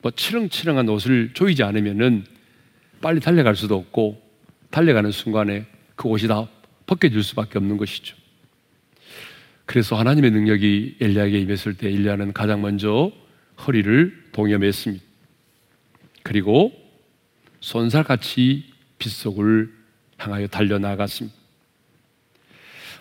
뭐 0.00 0.10
치렁치렁한 0.10 0.88
옷을 0.88 1.30
조이지 1.34 1.62
않으면은 1.62 2.24
빨리 3.00 3.20
달려갈 3.20 3.56
수도 3.56 3.76
없고, 3.76 4.20
달려가는 4.70 5.10
순간에 5.10 5.66
그 5.94 6.08
옷이 6.08 6.28
다 6.28 6.46
벗겨질 6.86 7.22
수밖에 7.22 7.58
없는 7.58 7.76
것이죠. 7.76 8.16
그래서 9.66 9.96
하나님의 9.96 10.30
능력이 10.30 10.96
엘리야에게 11.00 11.40
임했을 11.40 11.74
때 11.74 11.88
엘리야는 11.88 12.32
가장 12.32 12.62
먼저 12.62 13.12
허리를 13.66 14.30
동여맸습니다. 14.32 15.00
그리고 16.22 16.72
손살같이 17.60 18.64
빗속을 18.98 19.70
향하여 20.16 20.46
달려나갔습니다. 20.46 21.36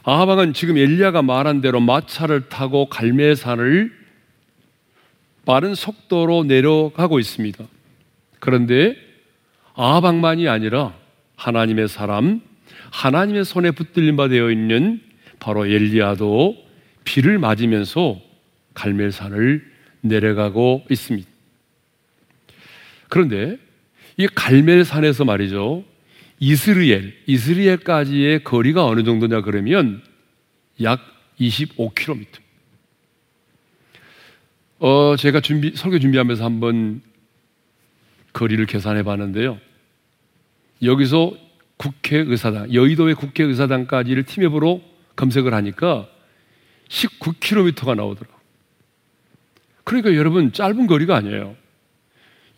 아하방은 0.03 0.53
지금 0.53 0.77
엘리야가 0.77 1.21
말한 1.21 1.61
대로 1.61 1.79
마차를 1.79 2.49
타고 2.49 2.87
갈매산을 2.87 3.91
빠른 5.45 5.75
속도로 5.75 6.43
내려가고 6.43 7.19
있습니다. 7.19 7.65
그런데 8.39 9.06
아하방만이 9.77 10.49
아니라 10.49 10.93
하나님의 11.35 11.87
사람, 11.87 12.41
하나님의 12.91 13.45
손에 13.45 13.71
붙들림 13.71 14.15
바 14.15 14.27
되어 14.27 14.49
있는 14.49 14.99
바로 15.39 15.67
엘리야도 15.67 16.57
비를 17.03 17.37
맞으면서 17.37 18.19
갈멜산을 18.73 19.63
내려가고 20.01 20.83
있습니다. 20.89 21.29
그런데 23.07 23.57
이 24.17 24.27
갈멜산에서 24.27 25.25
말이죠. 25.25 25.83
이스라엘, 26.39 27.15
이스라엘까지의 27.27 28.43
거리가 28.43 28.83
어느 28.83 29.03
정도냐 29.03 29.41
그러면 29.41 30.01
약 30.81 30.99
25km. 31.39 32.25
어, 34.79 35.15
제가 35.17 35.41
준비, 35.41 35.71
설교 35.75 35.99
준비하면서 35.99 36.43
한번 36.43 37.01
거리를 38.33 38.65
계산해 38.65 39.03
봤는데요. 39.03 39.59
여기서 40.83 41.33
국회의사당, 41.77 42.73
여의도의 42.73 43.15
국회의사당까지를 43.15 44.23
팀앱으로 44.23 44.81
검색을 45.15 45.53
하니까 45.53 46.07
19km가 46.89 47.95
나오더라고요. 47.95 48.37
그러니까 49.83 50.15
여러분 50.15 50.51
짧은 50.51 50.87
거리가 50.87 51.15
아니에요. 51.15 51.55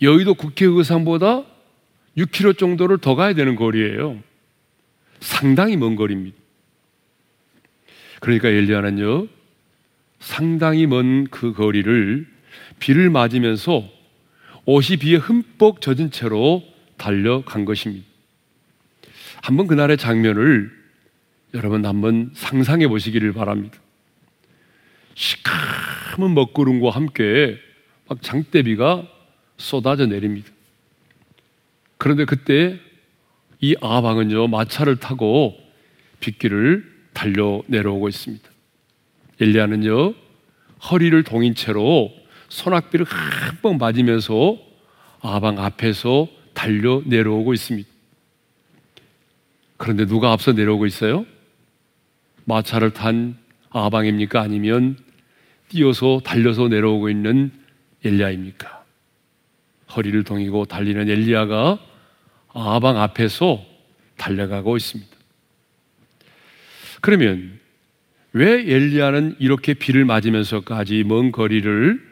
여의도 0.01 0.33
국회의상보다 0.35 1.43
6km 2.17 2.57
정도를 2.57 2.97
더 2.97 3.15
가야 3.15 3.33
되는 3.33 3.55
거리예요. 3.55 4.21
상당히 5.19 5.77
먼 5.77 5.95
거리입니다. 5.95 6.37
그러니까 8.19 8.49
엘리야는요, 8.49 9.27
상당히 10.19 10.87
먼 10.87 11.27
그 11.29 11.53
거리를 11.53 12.27
비를 12.79 13.09
맞으면서 13.09 13.87
옷이 14.65 14.97
비에 14.97 15.17
흠뻑 15.17 15.81
젖은 15.81 16.11
채로 16.11 16.63
달려간 16.97 17.65
것입니다. 17.65 18.08
한번 19.41 19.67
그날의 19.67 19.97
장면을 19.97 20.71
여러분 21.53 21.85
한번 21.85 22.31
상상해 22.33 22.87
보시기를 22.87 23.33
바랍니다. 23.33 23.79
시커먼 25.15 26.33
먹구름과 26.33 26.91
함께 26.91 27.57
막 28.07 28.21
장대비가 28.21 29.07
쏟아져 29.57 30.05
내립니다. 30.05 30.49
그런데 31.97 32.25
그때 32.25 32.79
이 33.61 33.75
아방은요, 33.81 34.47
마차를 34.47 34.97
타고 34.97 35.57
빗길을 36.21 36.85
달려 37.13 37.61
내려오고 37.67 38.07
있습니다. 38.07 38.47
엘리야는요, 39.41 40.13
허리를 40.89 41.21
동인 41.23 41.55
채로 41.55 42.13
소낙비를 42.47 43.05
한번 43.05 43.77
맞으면서 43.77 44.57
아방 45.21 45.59
앞에서 45.59 46.27
달려 46.53 47.01
내려오고 47.05 47.53
있습니다. 47.53 47.88
그런데 49.79 50.05
누가 50.05 50.33
앞서 50.33 50.51
내려오고 50.51 50.85
있어요? 50.85 51.25
마차를 52.43 52.91
탄 52.91 53.37
아방입니까? 53.69 54.41
아니면 54.41 54.97
뛰어서 55.69 56.19
달려서 56.21 56.67
내려오고 56.67 57.09
있는 57.09 57.51
엘리야입니까? 58.03 58.83
허리를 59.95 60.21
동이고 60.25 60.65
달리는 60.65 61.09
엘리야가 61.09 61.79
아방 62.53 62.99
앞에서 62.99 63.63
달려가고 64.17 64.75
있습니다. 64.75 65.15
그러면 66.99 67.57
왜 68.33 68.51
엘리야는 68.51 69.37
이렇게 69.39 69.73
비를 69.73 70.03
맞으면서까지 70.03 71.05
먼 71.05 71.31
거리를 71.31 72.05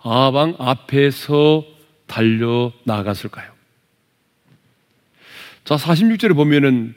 아방 0.00 0.56
앞에서 0.58 1.64
달려 2.08 2.72
나갔을까요? 2.84 3.57
자, 5.68 5.76
46절에 5.76 6.34
보면은 6.34 6.94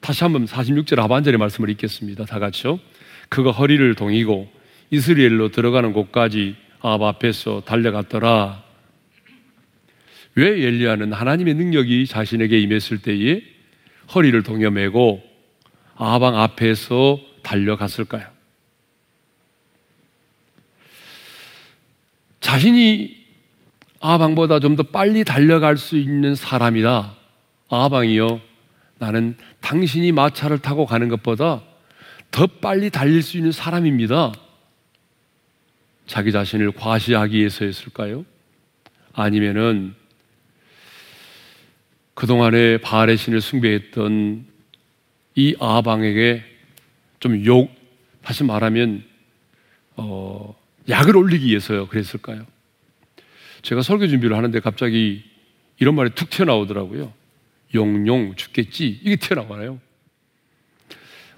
다시 0.00 0.24
한번 0.24 0.46
46절 0.46 0.96
하반절의 0.96 1.36
말씀을 1.36 1.68
읽겠습니다. 1.68 2.24
다 2.24 2.38
같이요. 2.38 2.80
그가 3.28 3.50
허리를 3.50 3.94
동이고 3.96 4.50
이스라엘로 4.88 5.50
들어가는 5.50 5.92
곳까지 5.92 6.56
아합 6.80 7.02
앞에서 7.02 7.64
달려갔더라. 7.66 8.64
왜 10.36 10.46
엘리야는 10.46 11.12
하나님의 11.12 11.52
능력이 11.52 12.06
자신에게 12.06 12.58
임했을 12.58 12.96
때에 13.02 13.42
허리를 14.14 14.42
동여매고 14.42 15.22
아방 15.96 16.34
앞에서 16.34 17.20
달려갔을까요? 17.42 18.26
자신이 22.40 23.18
아방보다 24.00 24.60
좀 24.60 24.76
더 24.76 24.82
빨리 24.82 25.24
달려갈 25.24 25.76
수 25.76 25.98
있는 25.98 26.34
사람이다. 26.34 27.17
아방이요. 27.68 28.40
나는 28.98 29.36
당신이 29.60 30.12
마차를 30.12 30.58
타고 30.58 30.86
가는 30.86 31.08
것보다 31.08 31.62
더 32.30 32.46
빨리 32.46 32.90
달릴 32.90 33.22
수 33.22 33.36
있는 33.36 33.52
사람입니다. 33.52 34.32
자기 36.06 36.32
자신을 36.32 36.72
과시하기 36.72 37.36
위해서였을까요? 37.36 38.24
아니면은 39.12 39.94
그동안에 42.14 42.78
바알의 42.78 43.16
신을 43.16 43.40
숭배했던 43.40 44.46
이 45.36 45.54
아방에게 45.60 46.42
좀 47.20 47.44
욕, 47.44 47.70
다시 48.22 48.42
말하면, 48.42 49.04
어, 49.96 50.56
약을 50.88 51.16
올리기 51.16 51.46
위해서요. 51.46 51.86
그랬을까요? 51.86 52.44
제가 53.62 53.82
설교 53.82 54.08
준비를 54.08 54.36
하는데 54.36 54.58
갑자기 54.60 55.22
이런 55.78 55.94
말이 55.94 56.10
툭 56.10 56.30
튀어나오더라고요. 56.30 57.12
용용 57.74 58.34
죽겠지. 58.34 59.00
이게 59.02 59.16
튀어나와요. 59.16 59.80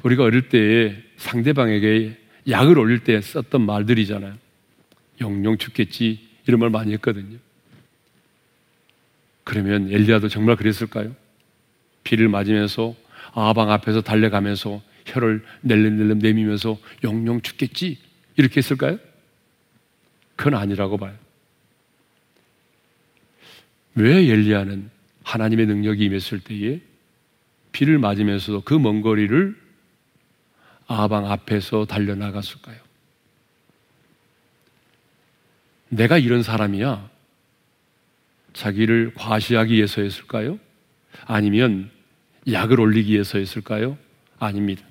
우리가 0.02 0.24
어릴 0.24 0.48
때 0.48 1.02
상대방에게 1.16 2.16
약을 2.48 2.78
올릴 2.78 3.04
때 3.04 3.20
썼던 3.20 3.66
말들이잖아요. 3.66 4.36
용용 5.20 5.58
죽겠지. 5.58 6.28
이런 6.46 6.60
말 6.60 6.70
많이 6.70 6.92
했거든요. 6.94 7.38
그러면 9.44 9.90
엘리야도 9.92 10.28
정말 10.28 10.56
그랬을까요? 10.56 11.14
비를 12.04 12.28
맞으면서 12.28 12.94
아방 13.32 13.70
앞에서 13.70 14.00
달려가면서 14.00 14.82
혀를 15.06 15.44
낼름낼름 15.62 16.18
내미면서 16.18 16.78
영영 17.04 17.42
죽겠지 17.42 17.98
이렇게 18.36 18.58
했을까요? 18.58 18.98
그건 20.36 20.54
아니라고 20.54 20.96
봐요. 20.96 21.14
왜 23.94 24.28
엘리야는 24.30 24.90
하나님의 25.24 25.66
능력이 25.66 26.04
임했을 26.04 26.40
때에 26.40 26.80
비를 27.72 27.98
맞으면서도 27.98 28.62
그 28.62 28.78
먼 28.78 29.00
거리를 29.02 29.56
아방 30.86 31.30
앞에서 31.30 31.84
달려나갔을까요? 31.84 32.78
내가 35.88 36.18
이런 36.18 36.42
사람이야. 36.42 37.08
자기를 38.52 39.12
과시하기 39.14 39.74
위해서였을까요? 39.74 40.58
아니면 41.26 41.90
약을 42.50 42.80
올리기 42.80 43.12
위해서였을까요? 43.12 43.96
아닙니다. 44.38 44.82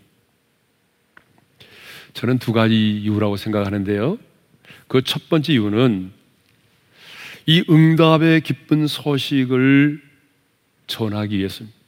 저는 2.14 2.40
두 2.40 2.54
가지 2.54 2.98
이유라고 3.02 3.38
생각하는데요. 3.38 4.18
그 4.88 5.02
첫 5.04 5.30
번째 5.30 5.54
이유는 5.54 6.12
이 7.46 7.64
응답의 7.70 8.42
기쁜 8.42 8.88
소식을 8.88 10.02
전하기 10.90 11.38
위해서입니다. 11.38 11.80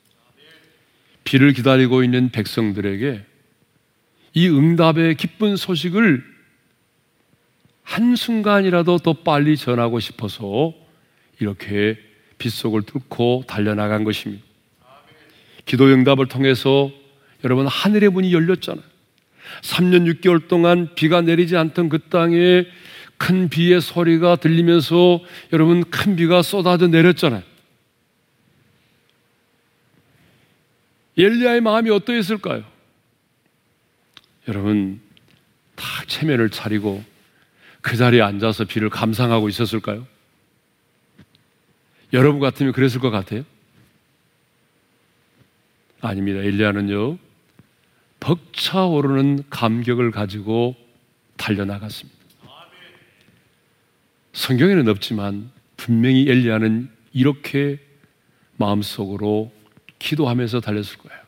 비를 1.25 1.51
기다리고 1.51 2.03
있는 2.03 2.29
백성들에게 2.29 3.25
이 4.33 4.47
응답의 4.47 5.15
기쁜 5.15 5.57
소식을 5.57 6.23
한순간이라도 7.83 8.99
더 8.99 9.13
빨리 9.13 9.57
전하고 9.57 9.99
싶어서 9.99 10.73
이렇게 11.39 11.97
빗속을 12.37 12.83
뚫고 12.83 13.43
달려나간 13.47 14.05
것입니다. 14.05 14.43
기도 15.65 15.85
응답을 15.85 16.27
통해서 16.27 16.89
여러분 17.43 17.67
하늘의 17.67 18.09
문이 18.09 18.33
열렸잖아요. 18.33 18.83
3년 19.61 20.21
6개월 20.21 20.47
동안 20.47 20.89
비가 20.95 21.21
내리지 21.21 21.57
않던 21.57 21.89
그 21.89 21.99
땅에 21.99 22.65
큰 23.17 23.49
비의 23.49 23.81
소리가 23.81 24.37
들리면서 24.37 25.19
여러분 25.53 25.83
큰 25.83 26.15
비가 26.15 26.41
쏟아져 26.41 26.87
내렸잖아요. 26.87 27.43
엘리야의 31.17 31.61
마음이 31.61 31.89
어떠했을까요? 31.89 32.63
여러분 34.47 35.01
다 35.75 35.85
체면을 36.07 36.49
차리고 36.49 37.03
그 37.81 37.97
자리에 37.97 38.21
앉아서 38.21 38.65
비를 38.65 38.89
감상하고 38.89 39.49
있었을까요? 39.49 40.05
여러분 42.13 42.39
같으면 42.39 42.73
그랬을 42.73 42.99
것 42.99 43.09
같아요? 43.09 43.43
아닙니다. 46.01 46.39
엘리야는요, 46.39 47.17
벅차오르는 48.19 49.43
감격을 49.49 50.11
가지고 50.11 50.75
달려나갔습니다. 51.37 52.19
성경에는 54.33 54.87
없지만 54.87 55.51
분명히 55.77 56.27
엘리야는 56.29 56.89
이렇게 57.13 57.79
마음속으로 58.57 59.51
기도하면서 60.01 60.59
달렸을 60.61 60.97
거예요. 60.97 61.21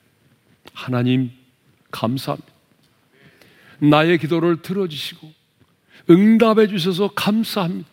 하나님, 0.73 1.31
감사합니다. 1.91 2.51
나의 3.79 4.17
기도를 4.17 4.61
들어주시고 4.61 5.31
응답해 6.09 6.67
주셔서 6.67 7.09
감사합니다. 7.09 7.89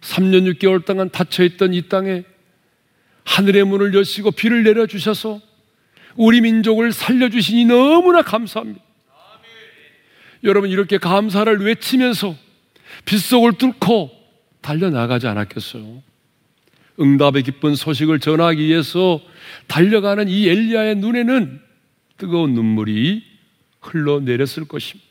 3년 0.00 0.52
6개월 0.54 0.84
동안 0.84 1.10
닫혀있던 1.10 1.74
이 1.74 1.88
땅에 1.88 2.24
하늘의 3.24 3.64
문을 3.64 3.94
여시고 3.94 4.32
비를 4.32 4.64
내려주셔서 4.64 5.40
우리 6.16 6.40
민족을 6.40 6.92
살려주시니 6.92 7.64
너무나 7.66 8.22
감사합니다. 8.22 8.82
여러분, 10.44 10.68
이렇게 10.70 10.98
감사를 10.98 11.58
외치면서 11.64 12.36
빗속을 13.06 13.54
뚫고 13.54 14.10
달려나가지 14.60 15.26
않았겠어요? 15.26 16.02
응답의 17.00 17.42
기쁜 17.42 17.74
소식을 17.74 18.20
전하기 18.20 18.62
위해서 18.62 19.20
달려가는 19.66 20.28
이 20.28 20.48
엘리야의 20.48 20.96
눈에는 20.96 21.60
뜨거운 22.16 22.54
눈물이 22.54 23.24
흘러내렸을 23.80 24.66
것입니다. 24.66 25.04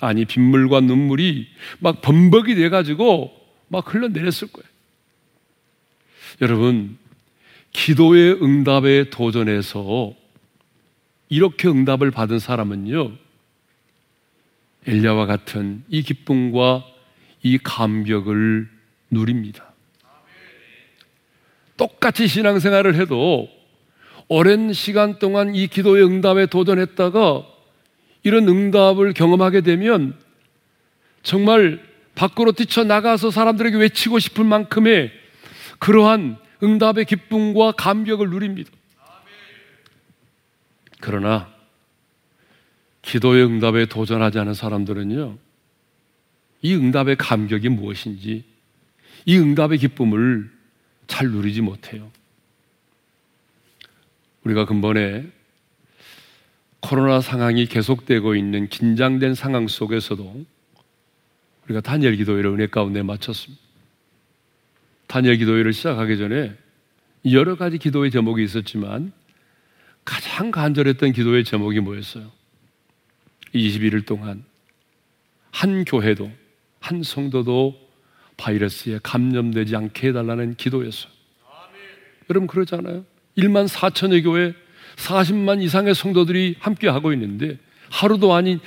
아니, 0.00 0.24
빗물과 0.24 0.80
눈물이 0.80 1.48
막 1.80 2.00
범벅이 2.00 2.54
돼 2.54 2.68
가지고 2.68 3.32
막 3.68 3.92
흘러내렸을 3.92 4.48
거예요. 4.52 4.68
여러분, 6.40 6.98
기도의 7.72 8.42
응답에 8.42 9.10
도전해서 9.10 10.14
이렇게 11.28 11.68
응답을 11.68 12.10
받은 12.10 12.38
사람은요, 12.38 13.12
엘리야와 14.86 15.26
같은 15.26 15.82
이 15.88 16.02
기쁨과 16.02 16.84
이 17.42 17.58
감격을 17.58 18.68
누립니다. 19.10 19.73
똑같이 21.76 22.26
신앙생활을 22.28 22.94
해도 22.94 23.48
오랜 24.28 24.72
시간 24.72 25.18
동안 25.18 25.54
이 25.54 25.66
기도의 25.66 26.04
응답에 26.04 26.46
도전했다가 26.46 27.44
이런 28.22 28.48
응답을 28.48 29.12
경험하게 29.12 29.60
되면 29.60 30.18
정말 31.22 31.80
밖으로 32.14 32.52
뛰쳐나가서 32.52 33.30
사람들에게 33.30 33.76
외치고 33.76 34.18
싶을 34.18 34.44
만큼의 34.44 35.10
그러한 35.78 36.38
응답의 36.62 37.04
기쁨과 37.04 37.72
감격을 37.72 38.30
누립니다. 38.30 38.70
그러나 41.00 41.52
기도의 43.02 43.44
응답에 43.44 43.86
도전하지 43.86 44.38
않은 44.38 44.54
사람들은요, 44.54 45.36
이 46.62 46.74
응답의 46.74 47.16
감격이 47.16 47.68
무엇인지, 47.68 48.44
이 49.26 49.38
응답의 49.38 49.78
기쁨을 49.78 50.53
잘 51.06 51.28
누리지 51.28 51.60
못해요. 51.60 52.10
우리가 54.44 54.64
근본에 54.66 55.26
코로나 56.80 57.20
상황이 57.20 57.66
계속되고 57.66 58.34
있는 58.34 58.68
긴장된 58.68 59.34
상황 59.34 59.68
속에서도 59.68 60.44
우리가 61.64 61.80
단열 61.80 62.16
기도회를 62.16 62.50
은혜 62.50 62.66
가운데 62.66 63.02
마쳤습니다. 63.02 63.62
단열 65.06 65.36
기도회를 65.36 65.72
시작하기 65.72 66.18
전에 66.18 66.54
여러 67.32 67.56
가지 67.56 67.78
기도의 67.78 68.10
제목이 68.10 68.44
있었지만 68.44 69.12
가장 70.04 70.50
간절했던 70.50 71.12
기도의 71.12 71.44
제목이 71.44 71.80
뭐였어요? 71.80 72.30
21일 73.54 74.04
동안 74.04 74.44
한 75.50 75.84
교회도 75.84 76.30
한 76.80 77.02
성도도 77.02 77.83
바이러스에 78.36 79.00
감염되지 79.02 79.76
않게 79.76 80.08
해달라는 80.08 80.56
기도였어요. 80.56 81.12
여러분 82.30 82.46
그러잖아요. 82.46 83.04
1만 83.36 83.68
4천여 83.68 84.22
교회 84.22 84.54
40만 84.96 85.62
이상의 85.62 85.94
성도들이 85.94 86.56
함께 86.58 86.88
하고 86.88 87.12
있는데 87.12 87.58
하루도 87.90 88.34
아닌 88.34 88.60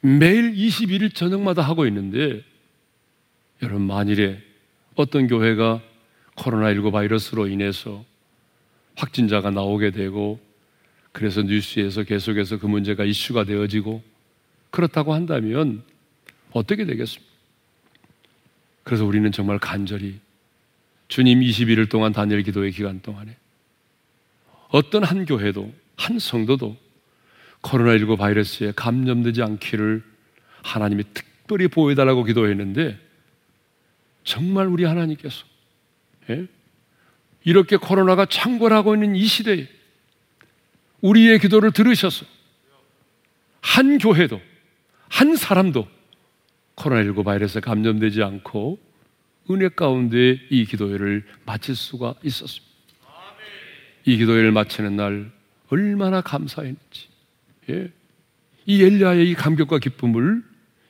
매일 0.00 0.52
21일 0.52 1.14
저녁마다 1.14 1.62
하고 1.62 1.86
있는데 1.86 2.42
여러분 3.62 3.86
만일에 3.86 4.40
어떤 4.94 5.26
교회가 5.26 5.80
코로나19 6.36 6.92
바이러스로 6.92 7.46
인해서 7.46 8.04
확진자가 8.96 9.50
나오게 9.50 9.90
되고 9.90 10.40
그래서 11.12 11.42
뉴스에서 11.42 12.04
계속해서 12.04 12.58
그 12.58 12.66
문제가 12.66 13.04
이슈가 13.04 13.44
되어지고 13.44 14.02
그렇다고 14.70 15.14
한다면 15.14 15.82
어떻게 16.52 16.84
되겠습니까? 16.84 17.31
그래서 18.82 19.04
우리는 19.04 19.30
정말 19.32 19.58
간절히 19.58 20.18
주님 21.08 21.40
21일 21.40 21.90
동안 21.90 22.12
단일 22.12 22.42
기도의 22.42 22.72
기간 22.72 23.00
동안에 23.00 23.36
어떤 24.68 25.04
한 25.04 25.24
교회도 25.24 25.72
한 25.96 26.18
성도도 26.18 26.76
코로나19 27.62 28.18
바이러스에 28.18 28.72
감염되지 28.74 29.42
않기를 29.42 30.02
하나님이 30.62 31.04
특별히 31.14 31.68
보호해달라고 31.68 32.24
기도했는데 32.24 32.98
정말 34.24 34.66
우리 34.66 34.84
하나님께서 34.84 35.44
예? 36.30 36.46
이렇게 37.44 37.76
코로나가 37.76 38.24
창궐하고 38.24 38.94
있는 38.94 39.16
이 39.16 39.26
시대에 39.26 39.68
우리의 41.00 41.40
기도를 41.40 41.72
들으셔서 41.72 42.24
한 43.60 43.98
교회도 43.98 44.40
한 45.08 45.36
사람도 45.36 45.88
코로나19 46.76 47.24
바이러스에 47.24 47.60
감염되지 47.60 48.22
않고 48.22 48.78
은혜 49.50 49.68
가운데 49.68 50.38
이 50.50 50.64
기도회를 50.64 51.24
마칠 51.44 51.76
수가 51.76 52.14
있었습니다. 52.22 52.72
이 54.04 54.16
기도회를 54.16 54.52
마치는 54.52 54.96
날 54.96 55.30
얼마나 55.68 56.20
감사했는지. 56.20 57.08
예. 57.70 57.90
이 58.66 58.82
엘리야의 58.82 59.30
이 59.30 59.34
감격과 59.34 59.78
기쁨을 59.78 60.42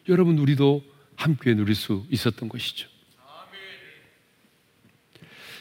여러분 0.09 0.39
우리도 0.39 0.83
함께 1.17 1.55
누릴 1.55 1.75
수 1.75 2.05
있었던 2.11 2.49
것이죠. 2.49 2.89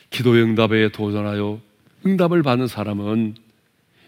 기도 0.09 0.33
응답에 0.33 0.89
도전하여 0.89 1.61
응답을 2.05 2.43
받는 2.43 2.67
사람은 2.67 3.35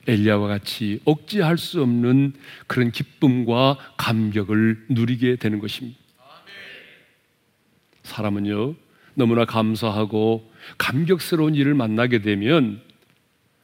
엘리야와 0.08 0.48
같이 0.48 1.00
억제할 1.06 1.58
수 1.58 1.82
없는 1.82 2.34
그런 2.68 2.92
기쁨과 2.92 3.78
감격을 3.98 4.88
누리게 4.90 5.38
되는 5.38 5.60
것입니다. 5.60 6.03
사람은요, 8.04 8.76
너무나 9.16 9.46
감사하고 9.46 10.50
감격스러운 10.78 11.56
일을 11.56 11.74
만나게 11.74 12.22
되면 12.22 12.82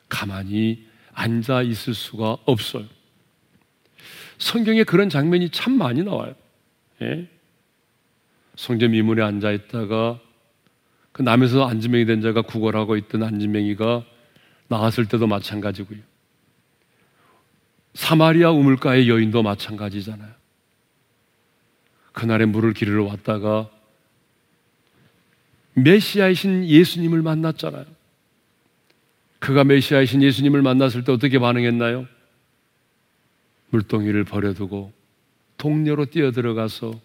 가만히 0.07 0.87
앉아 1.13 1.63
있을 1.63 1.93
수가 1.93 2.37
없어요. 2.45 2.85
성경에 4.37 4.83
그런 4.83 5.09
장면이 5.09 5.49
참 5.49 5.77
많이 5.77 6.03
나와요. 6.03 6.33
예? 7.01 7.27
성전 8.55 8.91
미문에 8.91 9.21
앉아 9.21 9.51
있다가 9.51 10.19
그 11.11 11.21
남에서 11.21 11.67
안지명이 11.67 12.05
된 12.05 12.21
자가 12.21 12.41
구걸하고 12.41 12.95
있던 12.97 13.23
안지명이가 13.23 14.05
나왔을 14.67 15.07
때도 15.07 15.27
마찬가지고요. 15.27 15.99
사마리아 17.93 18.51
우물가의 18.51 19.09
여인도 19.09 19.43
마찬가지잖아요. 19.43 20.31
그날에 22.13 22.45
물을 22.45 22.73
기르러 22.73 23.05
왔다가 23.05 23.69
메시아이신 25.73 26.65
예수님을 26.65 27.21
만났잖아요. 27.21 27.85
그가 29.39 29.63
메시아이신 29.63 30.21
예수님을 30.21 30.61
만났을 30.61 31.03
때 31.03 31.11
어떻게 31.11 31.39
반응했나요? 31.39 32.07
물동이를 33.69 34.23
버려두고 34.25 34.91
동료로 35.57 36.05
뛰어들어가서 36.05 36.99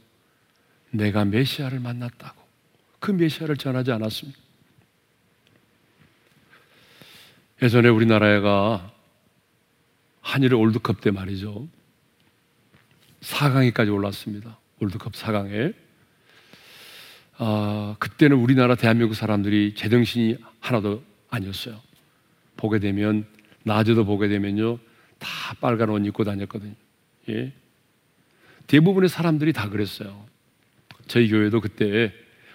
내가 0.91 1.25
메시아를 1.25 1.81
만났다고 1.81 2.43
그 2.99 3.11
메시아를 3.11 3.57
전하지 3.57 3.93
않았습니다. 3.93 4.39
예전에 7.63 7.89
우리나라가 7.89 8.93
한일의 10.21 10.59
올드컵 10.59 11.01
때 11.01 11.11
말이죠. 11.11 11.69
4강에까지 13.21 13.93
올랐습니다. 13.93 14.59
올드컵 14.81 15.13
4강에. 15.13 15.75
아, 17.39 17.97
그때는 17.99 18.37
우리나라 18.37 18.75
대한민국 18.75 19.15
사람들이 19.15 19.75
제정신이 19.75 20.37
하나도 20.61 21.03
아니었어요. 21.31 21.81
보게 22.57 22.79
되면 22.79 23.27
낮에도 23.65 24.05
보게 24.05 24.29
되면요 24.29 24.79
다 25.19 25.29
빨간 25.61 25.91
옷 25.91 26.05
입고 26.07 26.25
다녔거든요. 26.25 26.75
예. 27.31 27.53
대부분의 28.67 29.09
사람들이 29.09 29.53
다 29.53 29.69
그랬어요. 29.69 30.25
저희 31.07 31.29
교회도 31.29 31.61
그때 31.61 32.13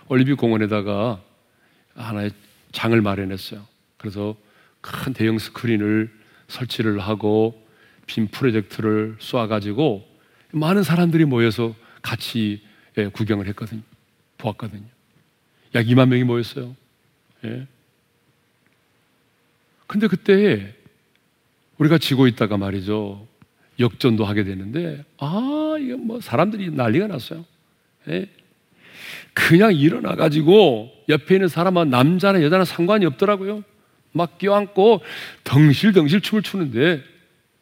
올림픽 0.07 0.35
공원에다가 0.35 1.21
하나의 1.95 2.31
장을 2.71 2.99
마련했어요. 2.99 3.65
그래서 3.97 4.35
큰 4.81 5.13
대형 5.13 5.37
스크린을 5.37 6.11
설치를 6.47 6.99
하고 6.99 7.67
빔 8.05 8.27
프로젝트를 8.27 9.17
쏴가지고 9.19 10.03
많은 10.51 10.83
사람들이 10.83 11.25
모여서 11.25 11.75
같이 12.01 12.63
예, 12.97 13.07
구경을 13.07 13.47
했거든요. 13.47 13.81
보았거든요. 14.39 14.87
약 15.75 15.85
2만 15.85 16.09
명이 16.09 16.23
모였어요. 16.23 16.75
예. 17.45 17.67
근데 19.85 20.07
그때 20.07 20.73
우리가 21.77 21.97
지고 21.97 22.27
있다가 22.27 22.57
말이죠. 22.57 23.27
역전도 23.79 24.25
하게 24.25 24.43
되는데, 24.43 25.05
아, 25.17 25.77
이게 25.79 25.95
뭐 25.95 26.19
사람들이 26.19 26.71
난리가 26.71 27.07
났어요. 27.07 27.45
예? 28.09 28.27
그냥 29.33 29.73
일어나가지고 29.73 30.91
옆에 31.07 31.35
있는 31.35 31.47
사람은 31.47 31.89
남자나 31.89 32.41
여자나 32.41 32.65
상관이 32.65 33.05
없더라고요. 33.05 33.63
막 34.11 34.37
껴안고 34.37 35.01
덩실덩실 35.43 36.21
춤을 36.21 36.43
추는데, 36.43 37.03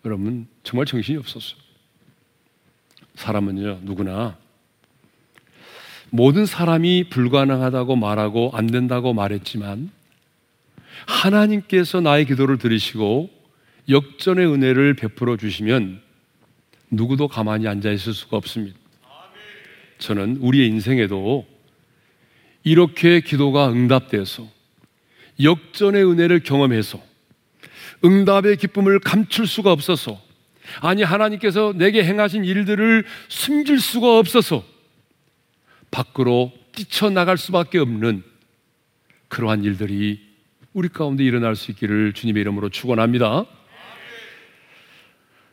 여러분, 0.06 0.48
정말 0.64 0.86
정신이 0.86 1.18
없었어요. 1.18 1.60
사람은요, 3.16 3.82
누구나 3.84 4.38
모든 6.10 6.46
사람이 6.46 7.10
불가능하다고 7.10 7.96
말하고 7.96 8.52
안 8.54 8.68
된다고 8.68 9.14
말했지만 9.14 9.92
하나님께서 11.06 12.02
나의 12.02 12.26
기도를 12.26 12.58
들으시고 12.58 13.30
역전의 13.90 14.46
은혜를 14.48 14.96
베풀어 14.96 15.38
주시면 15.38 16.02
누구도 16.90 17.28
가만히 17.28 17.68
앉아 17.68 17.92
있을 17.92 18.14
수가 18.14 18.38
없습니다. 18.38 18.78
저는 20.00 20.38
우리의 20.38 20.68
인생에도 20.68 21.46
이렇게 22.64 23.22
기도가 23.22 23.72
응답돼서 23.72 24.48
역전의 25.42 26.06
은혜를 26.10 26.42
경험해서 26.42 27.02
응답의 28.04 28.58
기쁨을 28.58 29.00
감출 29.00 29.48
수가 29.48 29.72
없어서 29.72 30.22
아니 30.82 31.04
하나님께서 31.04 31.74
내게 31.76 32.04
행하신 32.04 32.44
일들을 32.44 33.06
숨길 33.30 33.80
수가 33.80 34.20
없어서 34.20 34.64
밖으로 35.98 36.54
뛰쳐나갈 36.74 37.38
수밖에 37.40 37.80
없는 37.80 38.24
그러한 39.30 39.64
일들이 39.64 40.22
우리 40.74 40.90
가운데 40.90 41.24
일어날 41.24 41.56
수 41.56 41.72
있기를 41.72 42.14
주님의 42.14 42.42
이름으로 42.42 42.70
축원합니다. 42.70 43.46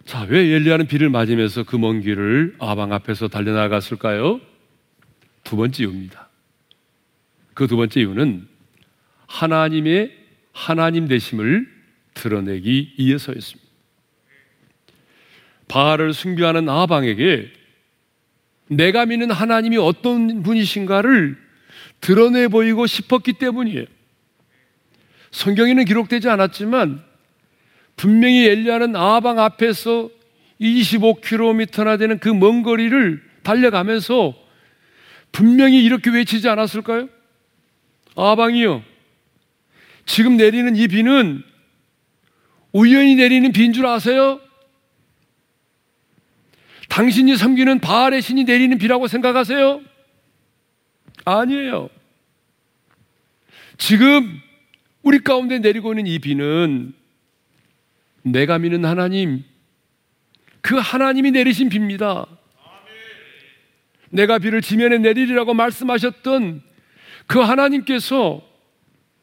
자, 0.05 0.27
왜 0.29 0.41
엘리야는 0.41 0.87
비를 0.87 1.09
맞으면서 1.09 1.63
그 1.63 1.79
먼 1.79 2.03
길을 2.03 2.57
아방 2.59 2.93
앞에서 2.93 3.29
달려나갔을까요? 3.29 4.39
두 5.45 5.57
번째 5.57 5.85
이유입니다. 5.85 6.29
그 7.55 7.67
두 7.67 7.77
번째 7.77 8.01
이유는 8.01 8.47
하나님의 9.27 10.15
하나님 10.53 11.09
되심을 11.09 11.67
드러내기 12.13 12.97
위해서였습니다. 12.99 13.65
바알을 15.69 16.13
숭배하는 16.13 16.69
아방에게 16.69 17.51
내가 18.69 19.07
믿는 19.07 19.31
하나님이 19.31 19.77
어떤 19.77 20.43
분이신가를 20.43 21.37
드러내 22.01 22.49
보이고 22.49 22.87
싶었기 22.87 23.35
때문이에요. 23.35 23.85
성경에는 25.31 25.85
기록되지 25.85 26.29
않았지만 26.29 27.03
분명히 27.97 28.47
엘리야는 28.47 28.97
아방 28.97 29.39
앞에서 29.39 30.11
25km나 30.61 31.99
되는 31.99 32.19
그 32.19 32.29
먼 32.31 32.63
거리를 32.63 33.23
달려가면서 33.43 34.35
분명히 35.33 35.85
이렇게 35.85 36.11
외치지 36.11 36.49
않았을까요? 36.49 37.09
아방이요. 38.17 38.83
지금 40.07 40.37
내리는 40.37 40.77
이 40.77 40.87
비는 40.89 41.43
우연히 42.73 43.17
내리는 43.17 43.51
비인 43.53 43.73
줄 43.73 43.87
아세요? 43.87 44.41
당신이 46.95 47.37
섬기는 47.37 47.81
바알의 47.81 48.23
신이 48.23 48.45
내리는 48.45 48.79
비라고 48.79 49.09
생각하세요? 49.09 49.81
아니에요. 51.25 51.91
지금 53.79 54.41
우리 55.03 55.19
가운데 55.19 55.59
내리고 55.59 55.91
있는 55.91 56.07
이 56.07 56.21
비는 56.21 56.95
내가 58.23 58.61
믿는 58.61 58.85
하나님, 58.85 59.43
그 60.61 60.77
하나님이 60.77 61.33
내리신 61.33 61.69
비입니다. 61.69 62.27
내가 64.11 64.39
비를 64.39 64.63
지면에 64.63 64.99
내리리라고 64.99 65.53
말씀하셨던 65.53 66.63
그 67.27 67.41
하나님께서 67.41 68.41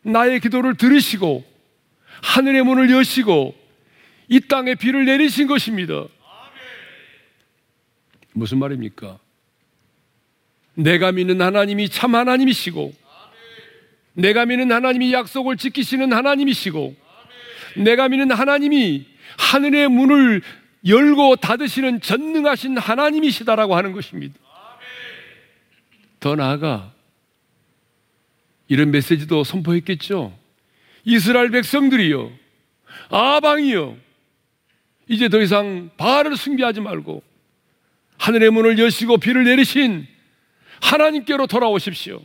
나의 0.02 0.42
기도를 0.42 0.76
들으시고 0.76 1.46
하늘의 2.22 2.64
문을 2.64 2.92
여시고 2.92 3.56
이 4.28 4.42
땅에 4.42 4.76
비를 4.76 5.06
내리신 5.06 5.48
것입니다. 5.48 6.08
무슨 8.34 8.60
말입니까? 8.60 9.20
내가 10.76 11.12
믿는 11.12 11.42
하나님이 11.42 11.90
참 11.90 12.16
하나님이시고, 12.16 12.94
내가 14.14 14.46
믿는 14.46 14.72
하나님이 14.72 15.14
약속을 15.14 15.58
지키시는 15.58 16.14
하나님이시고, 16.14 16.96
내가 17.78 18.10
믿는 18.10 18.32
하나님이 18.32 19.06
하늘의 19.38 19.90
문을 19.90 20.42
열고 20.86 21.38
닫으시는 21.38 22.02
전능하신 22.02 22.78
하나님이시다라고 22.78 23.76
하는 23.76 23.92
것입니다. 23.92 24.36
더 26.20 26.36
나아가 26.36 26.94
이런 28.68 28.92
메시지도 28.92 29.44
선포했겠죠. 29.44 30.38
이스라엘 31.04 31.50
백성들이요, 31.50 32.32
아방이요, 33.10 33.98
이제 35.08 35.30
더 35.30 35.42
이상 35.42 35.90
바알을 35.98 36.38
숭배하지 36.38 36.82
말고 36.82 37.24
하늘의 38.22 38.52
문을 38.52 38.78
여시고 38.78 39.18
비를 39.18 39.46
내리신 39.46 40.06
하나님께로 40.80 41.48
돌아오십시오. 41.48 42.22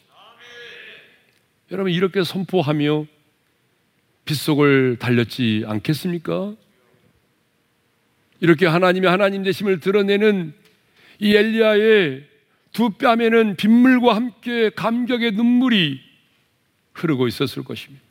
여러분 1.71 1.91
이렇게 1.91 2.23
선포하며 2.23 3.07
빗속을 4.27 4.99
달렸지 4.99 5.65
않겠습니까? 5.67 6.55
이렇게 8.41 8.67
하나님의 8.67 9.09
하나님 9.09 9.43
되심을 9.43 9.81
드러내는 9.81 10.53
이 11.19 11.35
엘리야의 11.35 12.29
두 12.73 12.91
뺨에는 12.91 13.57
빗물과 13.57 14.15
함께 14.15 14.69
감격의 14.69 15.33
눈물이 15.33 15.99
흐르고 16.93 17.27
있었을 17.27 17.65
것입니다. 17.65 18.05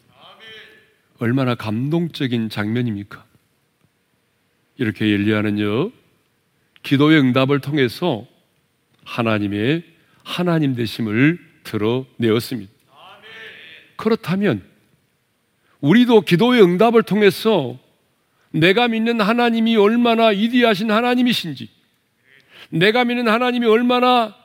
얼마나 1.20 1.54
감동적인 1.54 2.50
장면입니까? 2.50 3.24
이렇게 4.78 5.06
엘리야는요, 5.06 5.92
기도의 6.86 7.20
응답을 7.20 7.60
통해서 7.60 8.26
하나님의 9.04 9.84
하나님 10.24 10.76
되심을 10.76 11.40
드러내었습니다. 11.64 12.72
그렇다면 13.98 14.64
우리도 15.82 16.22
기도의 16.22 16.62
응답을 16.62 17.04
통해서 17.04 17.78
내가 18.52 18.88
믿는 18.88 19.20
하나님이 19.20 19.76
얼마나 19.76 20.28
위대하신 20.28 20.92
하나님이신지, 20.92 21.70
내가 22.70 23.04
믿는 23.04 23.28
하나님이 23.28 23.66
얼마나 23.66 24.36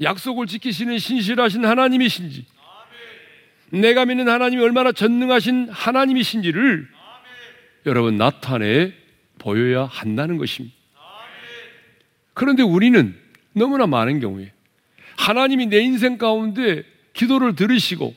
약속을 0.00 0.46
지키시는 0.46 0.98
신실하신 0.98 1.64
하나님이신지, 1.64 2.46
내가 3.70 4.06
믿는 4.06 4.28
하나님이 4.28 4.62
얼마나 4.62 4.90
전능하신 4.90 5.68
하나님이신지를 5.70 6.88
여러분 7.86 8.16
나타내 8.16 8.92
보여야 9.38 9.84
한다는 9.84 10.38
것입니다. 10.38 10.79
그런데 12.40 12.62
우리는 12.62 13.14
너무나 13.52 13.86
많은 13.86 14.18
경우에 14.18 14.50
하나님이 15.18 15.66
내 15.66 15.80
인생 15.80 16.16
가운데 16.16 16.84
기도를 17.12 17.54
들으시고 17.54 18.14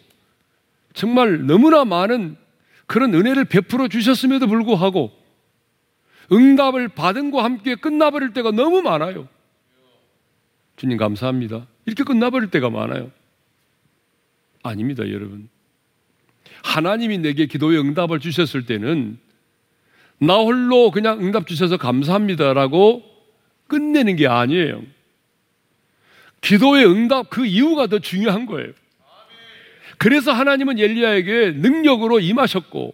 정말 0.93 1.45
너무나 1.45 1.83
많은 1.83 2.37
그런 2.85 3.13
은혜를 3.13 3.43
베풀어 3.43 3.89
주셨음에도 3.89 4.47
불구하고 4.47 5.11
응답을 6.31 6.87
받은 6.87 7.31
과 7.31 7.43
함께 7.43 7.75
끝나버릴 7.75 8.31
때가 8.31 8.51
너무 8.51 8.81
많아요. 8.81 9.27
주님 10.77 10.97
감사합니다. 10.97 11.67
이렇게 11.85 12.05
끝나버릴 12.05 12.49
때가 12.49 12.69
많아요. 12.69 13.11
아닙니다, 14.63 15.03
여러분. 15.09 15.49
하나님이 16.63 17.17
내게 17.17 17.45
기도의 17.45 17.77
응답을 17.77 18.21
주셨을 18.21 18.65
때는 18.65 19.19
나 20.19 20.37
홀로 20.37 20.91
그냥 20.91 21.19
응답 21.19 21.45
주셔서 21.45 21.75
감사합니다라고 21.75 23.12
끝내는 23.67 24.15
게 24.15 24.27
아니에요. 24.27 24.81
기도의 26.41 26.85
응답 26.85 27.29
그 27.29 27.45
이유가 27.45 27.87
더 27.87 27.99
중요한 27.99 28.45
거예요. 28.45 28.71
그래서 29.97 30.33
하나님은 30.33 30.79
엘리야에게 30.79 31.51
능력으로 31.51 32.19
임하셨고 32.19 32.93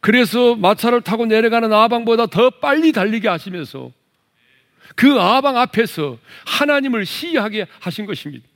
그래서 0.00 0.54
마차를 0.54 1.00
타고 1.00 1.26
내려가는 1.26 1.72
아방보다 1.72 2.26
더 2.26 2.50
빨리 2.50 2.92
달리게 2.92 3.26
하시면서 3.26 3.90
그 4.94 5.18
아방 5.18 5.56
앞에서 5.56 6.18
하나님을 6.44 7.06
시하게 7.06 7.66
하신 7.80 8.06
것입니다. 8.06 8.46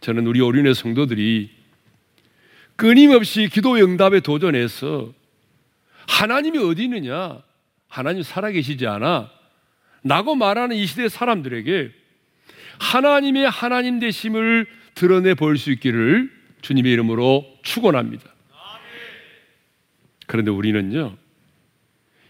저는 0.00 0.26
우리 0.26 0.40
어린애 0.40 0.74
성도들이 0.74 1.50
끊임없이 2.76 3.48
기도 3.48 3.76
응답에 3.76 4.20
도전해서 4.20 5.12
하나님이 6.08 6.58
어디 6.58 6.84
있느냐? 6.84 7.42
하나님 7.88 8.22
살아계시지 8.22 8.86
않아? 8.86 9.30
라고 10.04 10.34
말하는 10.34 10.76
이 10.76 10.86
시대 10.86 11.08
사람들에게 11.08 11.90
하나님의 12.78 13.50
하나님 13.50 13.98
되심을 13.98 14.66
드러내 14.94 15.34
볼 15.34 15.56
수 15.56 15.72
있기를 15.72 16.30
주님의 16.62 16.92
이름으로 16.92 17.44
축원합니다. 17.62 18.24
그런데 20.26 20.50
우리는요, 20.50 21.16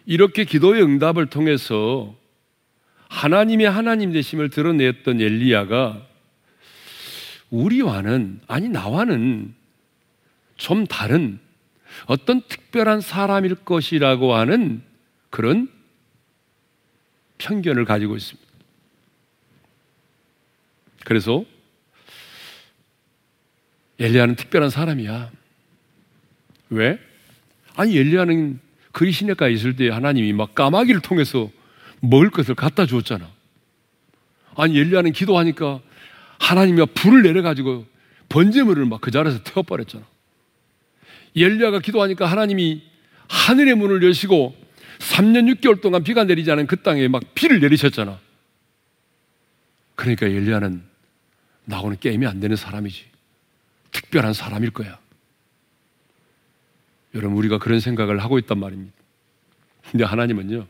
이렇게 0.07 0.44
기도의 0.44 0.83
응답을 0.83 1.27
통해서 1.27 2.14
하나님의 3.09 3.68
하나님 3.68 4.12
되심을 4.12 4.51
드러냈던 4.51 5.21
엘리야가 5.21 6.07
우리와는, 7.51 8.40
아니, 8.47 8.68
나와는 8.68 9.55
좀 10.57 10.87
다른 10.87 11.38
어떤 12.07 12.42
특별한 12.42 13.01
사람일 13.01 13.57
것이라고 13.57 14.35
하는 14.35 14.83
그런 15.31 15.71
편견을 17.38 17.85
가지고 17.85 18.17
있습니다. 18.17 18.49
그래서 21.05 21.45
엘리야는 23.99 24.37
특별한 24.37 24.71
사람이야. 24.71 25.31
왜? 26.71 26.99
아니 27.77 27.97
엘리야는 27.97 28.61
그리 28.93 29.12
시내가에 29.12 29.53
있을 29.53 29.77
때 29.77 29.88
하나님이 29.91 30.33
막 30.33 30.55
까마귀를 30.55 31.01
통해서 31.01 31.51
먹을 32.01 32.31
것을 32.31 32.55
갖다 32.55 32.87
주었잖아. 32.87 33.31
아니 34.57 34.79
엘리야는 34.79 35.12
기도하니까 35.12 35.81
하나님이 36.38 36.85
불을 36.95 37.23
내려 37.23 37.43
가지고 37.43 37.87
번제물을 38.29 38.85
막 38.87 39.01
그 39.01 39.11
자리에서 39.11 39.43
태워 39.43 39.62
버렸잖아. 39.62 40.05
엘리야가 41.37 41.81
기도하니까 41.81 42.27
하나님이 42.27 42.83
하늘의 43.29 43.75
문을 43.77 44.03
여시고 44.03 44.57
3년 44.98 45.52
6개월 45.54 45.80
동안 45.80 46.02
비가 46.02 46.24
내리지 46.24 46.50
않은 46.50 46.66
그 46.66 46.82
땅에 46.82 47.08
막 47.08 47.22
비를 47.34 47.61
내리셨잖아. 47.61 48.18
그러니까 49.94 50.26
엘리야는 50.26 50.82
나하고는 51.64 51.98
게임이 52.00 52.26
안 52.26 52.40
되는 52.40 52.56
사람이지. 52.56 53.04
특별한 53.90 54.32
사람일 54.32 54.70
거야. 54.70 54.98
여러분, 57.14 57.37
우리가 57.38 57.58
그런 57.58 57.80
생각을 57.80 58.22
하고 58.22 58.38
있단 58.38 58.58
말입니다. 58.58 58.92
근데 59.90 60.04
하나님은요, 60.04 60.66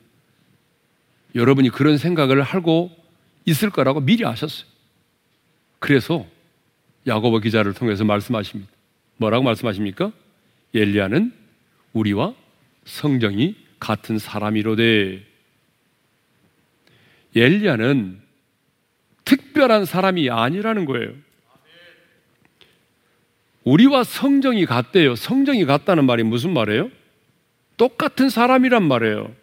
여러분이 1.34 1.70
그런 1.70 1.98
생각을 1.98 2.42
하고 2.42 2.90
있을 3.44 3.70
거라고 3.70 4.00
미리 4.00 4.24
아셨어요. 4.24 4.66
그래서 5.78 6.26
야고보 7.06 7.40
기자를 7.40 7.74
통해서 7.74 8.04
말씀하십니다. 8.04 8.70
뭐라고 9.16 9.44
말씀하십니까? 9.44 10.12
엘리야는 10.74 11.32
우리와 11.92 12.34
성정이 12.84 13.56
같은 13.78 14.18
사람이로되 14.18 15.24
엘리야는 17.34 18.20
특별한 19.24 19.84
사람이 19.84 20.30
아니라는 20.30 20.84
거예요. 20.84 21.12
우리와 23.64 24.04
성정이 24.04 24.64
같대요. 24.64 25.14
성정이 25.14 25.66
같다는 25.66 26.06
말이 26.06 26.22
무슨 26.22 26.54
말이에요? 26.54 26.90
똑같은 27.76 28.30
사람이란 28.30 28.82
말이에요. 28.82 29.34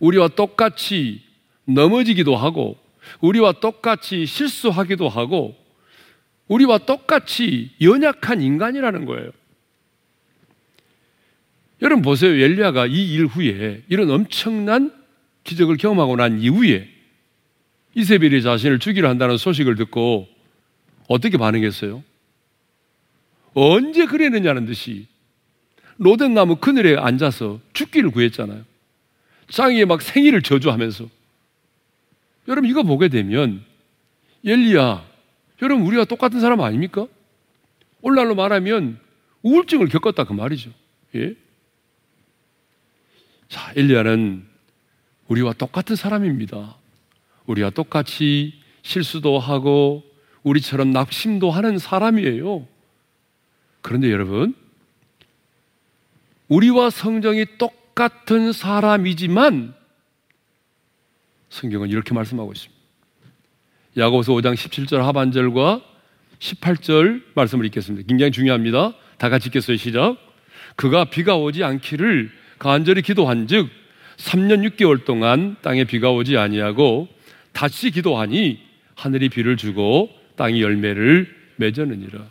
우리와 0.00 0.28
똑같이 0.28 1.22
넘어지기도 1.64 2.34
하고, 2.34 2.76
우리와 3.20 3.52
똑같이 3.52 4.26
실수하기도 4.26 5.08
하고, 5.08 5.56
우리와 6.48 6.78
똑같이 6.78 7.70
연약한 7.80 8.42
인간이라는 8.42 9.04
거예요. 9.04 9.30
여러분 11.82 12.02
보세요. 12.02 12.30
엘리야가 12.32 12.86
이 12.86 13.12
일 13.14 13.26
후에 13.26 13.82
이런 13.88 14.10
엄청난 14.10 14.92
기적을 15.44 15.76
경험하고 15.76 16.16
난 16.16 16.40
이후에 16.40 16.88
이세벨이 17.94 18.42
자신을 18.42 18.78
죽이려 18.78 19.08
한다는 19.08 19.36
소식을 19.36 19.74
듣고 19.74 20.28
어떻게 21.08 21.36
반응했어요? 21.36 22.02
언제 23.54 24.06
그랬느냐는 24.06 24.64
듯이 24.64 25.06
로덴 25.98 26.32
나무 26.34 26.56
그늘에 26.56 26.96
앉아서 26.96 27.60
죽기를 27.74 28.10
구했잖아요. 28.10 28.64
짱이에 29.48 29.84
막 29.84 30.00
생일을 30.00 30.40
저주하면서. 30.42 31.06
여러분 32.48 32.70
이거 32.70 32.82
보게 32.82 33.08
되면 33.08 33.62
엘리야, 34.44 35.04
여러분 35.60 35.84
우리가 35.86 36.04
똑같은 36.06 36.40
사람 36.40 36.60
아닙니까? 36.60 37.06
오늘날로 38.00 38.34
말하면 38.34 38.98
우울증을 39.42 39.88
겪었다 39.88 40.24
그 40.24 40.32
말이죠. 40.32 40.70
예? 41.16 41.34
자, 43.52 43.70
엘리야는 43.76 44.46
우리와 45.28 45.52
똑같은 45.52 45.94
사람입니다. 45.94 46.74
우리와 47.44 47.68
똑같이 47.68 48.54
실수도 48.80 49.38
하고 49.38 50.02
우리처럼 50.42 50.90
낙심도 50.90 51.50
하는 51.50 51.76
사람이에요. 51.76 52.66
그런데 53.82 54.10
여러분, 54.10 54.54
우리와 56.48 56.88
성정이 56.88 57.58
똑같은 57.58 58.52
사람이지만 58.52 59.74
성경은 61.50 61.90
이렇게 61.90 62.14
말씀하고 62.14 62.52
있습니다. 62.52 62.82
야고보서 63.98 64.32
5장 64.32 64.54
17절 64.54 64.96
하반절과 65.02 65.82
18절 66.38 67.22
말씀을 67.34 67.66
읽겠습니다. 67.66 68.06
굉장히 68.08 68.32
중요합니다. 68.32 68.94
다 69.18 69.28
같이 69.28 69.48
읽겠어요. 69.48 69.76
시작. 69.76 70.16
그가 70.76 71.04
비가 71.04 71.36
오지 71.36 71.62
않기를 71.64 72.40
간절히 72.62 73.02
기도한즉 73.02 73.68
3년 74.18 74.70
6개월 74.70 75.04
동안 75.04 75.56
땅에 75.62 75.82
비가 75.82 76.12
오지 76.12 76.36
아니하고 76.36 77.08
다시 77.50 77.90
기도하니 77.90 78.60
하늘이 78.94 79.30
비를 79.30 79.56
주고 79.56 80.08
땅이 80.36 80.62
열매를 80.62 81.26
맺었느니라. 81.56 82.24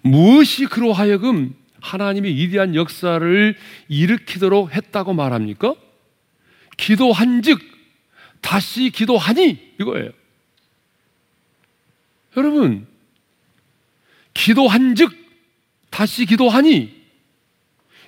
무엇이 0.00 0.64
그로 0.64 0.94
하여금 0.94 1.54
하나님의 1.82 2.34
위대한 2.34 2.74
역사를 2.74 3.54
일으키도록 3.88 4.74
했다고 4.74 5.12
말합니까? 5.12 5.74
기도한즉 6.78 7.60
다시 8.40 8.88
기도하니 8.88 9.74
이거예요. 9.78 10.10
여러분, 12.34 12.86
기도한즉 14.32 15.12
다시 15.90 16.24
기도하니 16.24 16.99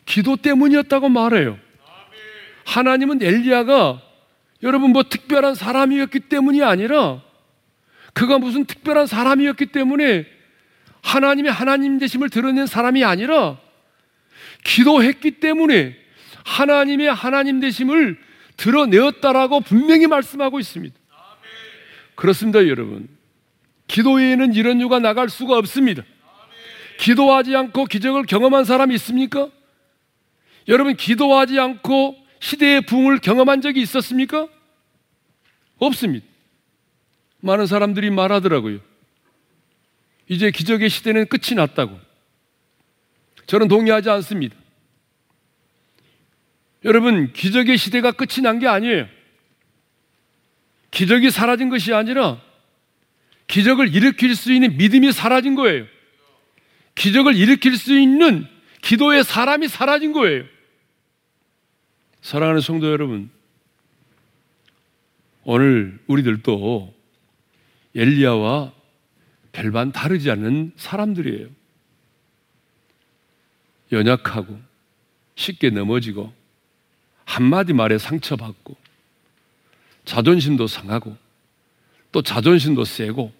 기도 0.05 0.37
때문이었다고 0.37 1.09
말해요. 1.09 1.59
하나님은 2.65 3.23
엘리야가 3.23 4.03
여러분 4.63 4.93
뭐 4.93 5.03
특별한 5.03 5.55
사람이었기 5.55 6.21
때문이 6.21 6.63
아니라 6.63 7.21
그가 8.13 8.39
무슨 8.39 8.65
특별한 8.65 9.07
사람이었기 9.07 9.67
때문에 9.67 10.27
하나님의 11.03 11.51
하나님 11.51 11.99
되심을 11.99 12.31
드러낸 12.31 12.67
사람이 12.67 13.05
아니라 13.05 13.59
기도했기 14.65 15.41
때문에 15.41 15.97
하나님의 16.45 17.13
하나님 17.13 17.61
되심을 17.61 18.19
드러내었다라고 18.57 19.61
분명히 19.61 20.07
말씀하고 20.07 20.61
있습니다. 20.61 20.95
그렇습니다, 22.15 22.67
여러분. 22.69 23.09
기도 23.89 24.15
외에는 24.15 24.55
이런 24.55 24.81
유가 24.81 24.99
나갈 24.99 25.29
수가 25.29 25.57
없습니다. 25.59 26.03
기도하지 26.99 27.57
않고 27.57 27.87
기적을 27.87 28.25
경험한 28.27 28.65
사람이 28.65 28.95
있습니까? 28.95 29.49
여러분, 30.69 30.97
기도하지 30.97 31.59
않고 31.59 32.17
시대의 32.41 32.83
붕을 32.83 33.19
경험한 33.19 33.61
적이 33.61 33.83
있었습니까? 33.83 34.49
없습니다. 35.79 36.27
많은 37.41 37.67
사람들이 37.67 38.11
말하더라고요. 38.11 38.81
이제 40.29 40.51
기적의 40.51 40.89
시대는 40.89 41.27
끝이 41.27 41.57
났다고. 41.57 41.99
저는 43.47 43.69
동의하지 43.69 44.09
않습니다. 44.11 44.57
여러분, 46.85 47.33
기적의 47.33 47.77
시대가 47.77 48.13
끝이 48.13 48.43
난 48.43 48.59
게 48.59 48.67
아니에요. 48.69 49.07
기적이 50.91 51.31
사라진 51.31 51.69
것이 51.69 51.93
아니라 51.95 52.41
기적을 53.47 53.95
일으킬 53.95 54.37
수 54.37 54.53
있는 54.53 54.77
믿음이 54.77 55.11
사라진 55.13 55.55
거예요. 55.55 55.87
기적을 56.95 57.35
일으킬 57.35 57.77
수 57.77 57.99
있는 57.99 58.47
기도의 58.83 59.25
사람이 59.25 59.69
사라진 59.69 60.13
거예요. 60.13 60.45
사랑하는 62.21 62.61
성도 62.61 62.91
여러분, 62.91 63.31
오늘 65.45 65.99
우리들도 66.07 66.95
엘리야와 67.97 68.73
별반 69.53 69.93
다르지 69.93 70.31
않은 70.31 70.73
사람들이에요. 70.77 71.49
연약하고 73.91 74.59
쉽게 75.35 75.71
넘어지고 75.71 76.33
한마디 77.25 77.73
말에 77.73 77.99
상처받고 77.99 78.77
자존심도 80.05 80.67
상하고 80.67 81.17
또 82.11 82.23
자존심도 82.23 82.85
세고 82.85 83.33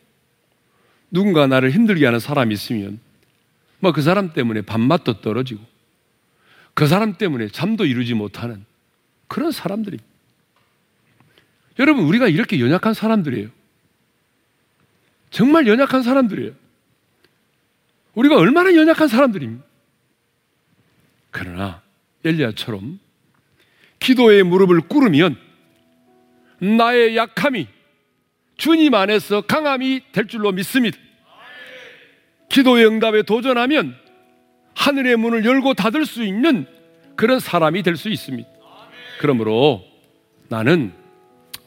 누군가 1.11 1.47
나를 1.47 1.71
힘들게 1.71 2.05
하는 2.05 2.21
사람이 2.21 2.55
있으면 2.55 3.01
뭐 3.83 3.91
그 3.91 4.01
사람 4.01 4.33
때문에 4.33 4.63
밥맛도 4.63 5.21
떨어지고 5.23 5.61
그 6.73 6.87
사람 6.87 7.15
때문에 7.15 7.49
잠도 7.49 7.85
이루지 7.85 8.15
못하는 8.15 8.65
그런 9.27 9.51
사람들이 9.51 9.99
여러분 11.81 12.05
우리가 12.05 12.29
이렇게 12.29 12.61
연약한 12.61 12.95
사람들이에요. 12.95 13.49
정말 15.31 15.67
연약한 15.67 16.03
사람들이에요. 16.03 16.53
우리가 18.15 18.37
얼마나 18.37 18.75
연약한 18.75 19.09
사람들입니까? 19.09 19.65
그러나 21.31 21.83
엘리야처럼 22.25 23.01
기도의 23.99 24.45
무릎을 24.45 24.83
꿇으면 24.83 25.37
나의 26.61 27.17
약함이 27.17 27.67
주님 28.59 28.95
안에서 28.95 29.41
강함이 29.41 30.13
될 30.13 30.29
줄로 30.29 30.53
믿습니다. 30.53 30.99
기도의 32.53 32.87
응답에 32.87 33.23
도전하면 33.23 33.97
하늘의 34.75 35.17
문을 35.17 35.45
열고 35.45 35.75
닫을 35.75 36.05
수 36.05 36.23
있는 36.23 36.67
그런 37.17 37.41
사람이 37.41 37.83
될 37.83 37.97
수 37.97 38.09
있습니다. 38.11 38.49
그러므로 39.21 39.83
나는 40.49 40.93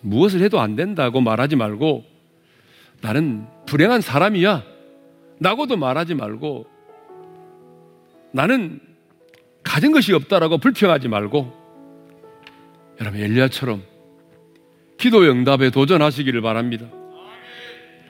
무엇을 0.02 0.42
해도 0.42 0.60
안 0.60 0.76
된다고 0.76 1.22
말하지 1.22 1.56
말고 1.56 2.06
나는 3.02 3.48
불행한 3.66 4.02
사람이야. 4.02 4.64
라고도 5.40 5.76
말하지 5.76 6.14
말고 6.14 6.68
나는 8.32 8.80
가진 9.64 9.92
것이 9.92 10.14
없다라고 10.14 10.60
불평하지 10.60 11.08
말고 11.08 11.52
여러분 13.02 13.20
엘리야처럼 13.22 13.82
기도 14.98 15.22
응답에 15.24 15.72
도전하시기를 15.72 16.42
바랍니다. 16.42 16.86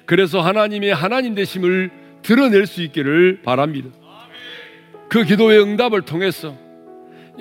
그래서 0.06 0.42
하나님의 0.42 0.94
하나님 0.94 1.36
되심을 1.36 2.05
드러낼 2.26 2.66
수 2.66 2.82
있기를 2.82 3.42
바랍니다. 3.44 3.90
그 5.10 5.24
기도의 5.24 5.62
응답을 5.62 6.02
통해서 6.02 6.58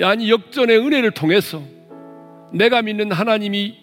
아니 0.03 0.30
역전의 0.30 0.78
은혜를 0.78 1.12
통해서 1.12 1.62
내가 2.53 2.82
믿는 2.82 3.11
하나님이 3.11 3.78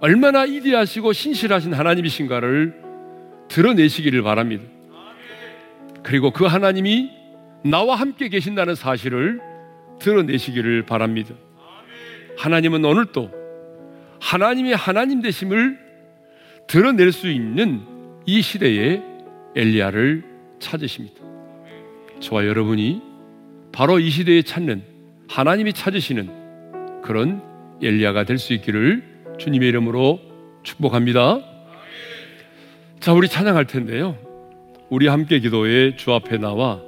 얼마나 0.00 0.40
위대하시고 0.42 1.14
신실하신 1.14 1.72
하나님이신가를 1.72 2.74
드러내시기를 3.48 4.22
바랍니다. 4.22 4.64
그리고 6.02 6.30
그 6.30 6.44
하나님이 6.44 7.10
나와 7.64 7.96
함께 7.96 8.28
계신다는 8.28 8.74
사실을 8.74 9.40
드러내시기를 9.98 10.82
바랍니다. 10.82 11.34
하나님은 12.36 12.84
오늘도 12.84 13.30
하나님의 14.20 14.76
하나님 14.76 15.22
되심을 15.22 15.78
드러낼 16.66 17.12
수 17.12 17.30
있는 17.30 17.80
이 18.26 18.42
시대에 18.42 19.00
엘리야를 19.56 20.33
찾으십니다. 20.58 21.16
저와 22.20 22.46
여러분이 22.46 23.02
바로 23.72 23.98
이 23.98 24.08
시대에 24.10 24.42
찾는 24.42 24.82
하나님이 25.28 25.72
찾으시는 25.72 27.02
그런 27.02 27.42
엘리야가 27.82 28.24
될 28.24 28.38
수 28.38 28.52
있기를 28.54 29.02
주님의 29.38 29.68
이름으로 29.68 30.20
축복합니다. 30.62 31.40
자, 33.00 33.12
우리 33.12 33.28
찬양할 33.28 33.66
텐데요. 33.66 34.16
우리 34.88 35.08
함께 35.08 35.40
기도에 35.40 35.96
주 35.96 36.12
앞에 36.12 36.38
나와 36.38 36.80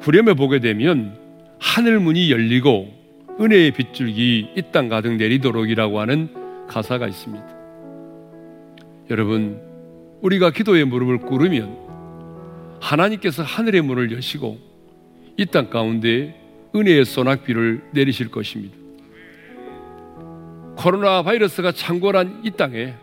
후렴에 0.00 0.34
보게 0.34 0.60
되면 0.60 1.18
하늘 1.58 1.98
문이 1.98 2.30
열리고 2.30 2.92
은혜의 3.40 3.72
빗줄기 3.72 4.50
이 4.56 4.62
땅 4.70 4.88
가득 4.88 5.16
내리도록이라고 5.16 5.98
하는 6.00 6.28
가사가 6.68 7.06
있습니다. 7.08 7.46
여러분, 9.10 9.60
우리가 10.20 10.50
기도의 10.50 10.84
무릎을 10.84 11.18
꿇으면 11.18 11.85
하나님께서 12.86 13.42
하늘의 13.42 13.82
문을 13.82 14.12
여시고 14.12 14.58
이 15.38 15.46
땅 15.46 15.68
가운데 15.70 16.34
은혜의 16.74 17.04
소낙비를 17.04 17.82
내리실 17.92 18.30
것입니다. 18.30 18.76
코로나 20.76 21.22
바이러스가 21.22 21.72
창궐한 21.72 22.42
이 22.44 22.50
땅에 22.52 22.94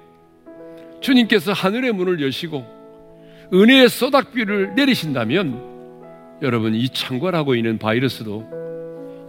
주님께서 1.01 1.51
하늘의 1.53 1.91
문을 1.91 2.21
여시고 2.21 2.65
은혜의 3.53 3.89
소닥비를 3.89 4.75
내리신다면 4.75 6.39
여러분 6.41 6.73
이 6.75 6.87
창궐하고 6.89 7.55
있는 7.55 7.77
바이러스도 7.77 8.63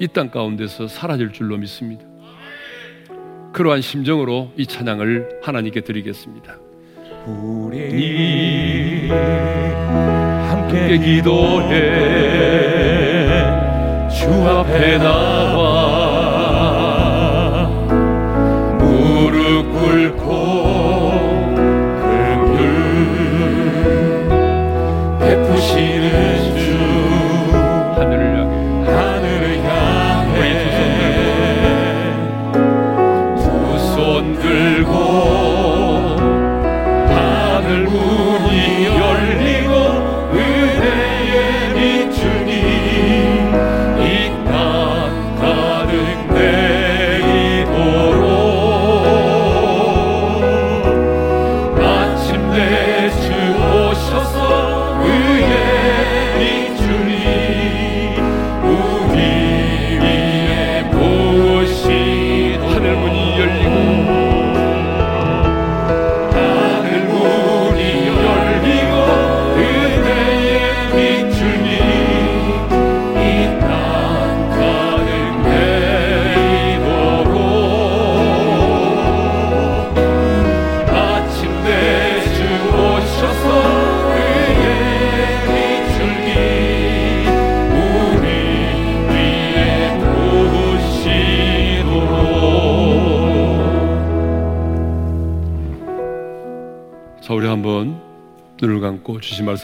이 0.00 0.08
땅 0.08 0.30
가운데서 0.30 0.88
사라질 0.88 1.32
줄로 1.32 1.56
믿습니다. 1.56 2.04
그러한 3.52 3.80
심정으로 3.80 4.52
이 4.56 4.66
찬양을 4.66 5.40
하나님께 5.42 5.80
드리겠습니다. 5.82 6.58
우리 7.26 9.08
함께 10.74 10.98
기도해. 10.98 11.70
주 14.10 14.28
앞에 14.48 14.98
나와 14.98 15.70
무릎 18.78 19.72
꿇고 19.72 20.28
그 21.54 22.08
긍휼 22.56 24.28
베푸시는 25.20 26.53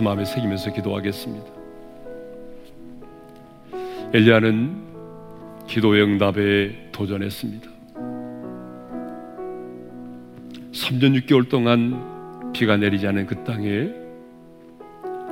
말씀 0.00 0.04
마음에 0.04 0.24
새기면서 0.24 0.72
기도하겠습니다. 0.72 1.46
엘리야는 4.12 4.82
기도의 5.66 6.02
응답에 6.02 6.90
도전했습니다. 6.90 7.70
3년 10.72 11.20
6개월 11.20 11.48
동안 11.48 12.52
비가 12.52 12.76
내리지 12.76 13.06
않은 13.06 13.26
그 13.26 13.44
땅에 13.44 13.90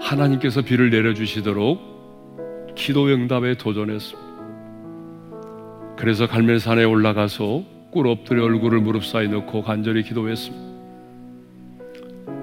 하나님께서 0.00 0.62
비를 0.62 0.90
내려주시도록 0.90 2.74
기도의 2.76 3.14
응답에 3.14 3.56
도전했습니다. 3.56 4.28
그래서 5.96 6.28
갈멜산에 6.28 6.84
올라가서 6.84 7.64
꿇 7.90 8.06
엎드려 8.06 8.44
얼굴을 8.44 8.80
무릎 8.80 9.04
사이 9.04 9.28
넣고 9.28 9.62
간절히 9.62 10.02
기도했습니다. 10.02 10.67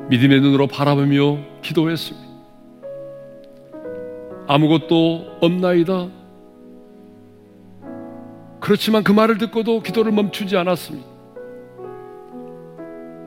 믿음의 0.09 0.41
눈으로 0.41 0.67
바라보며 0.67 1.39
기도했습니다. 1.61 2.25
아무것도 4.47 5.37
없나이다. 5.41 6.09
그렇지만 8.59 9.03
그 9.03 9.11
말을 9.11 9.37
듣고도 9.37 9.81
기도를 9.81 10.11
멈추지 10.11 10.55
않았습니다. 10.57 11.07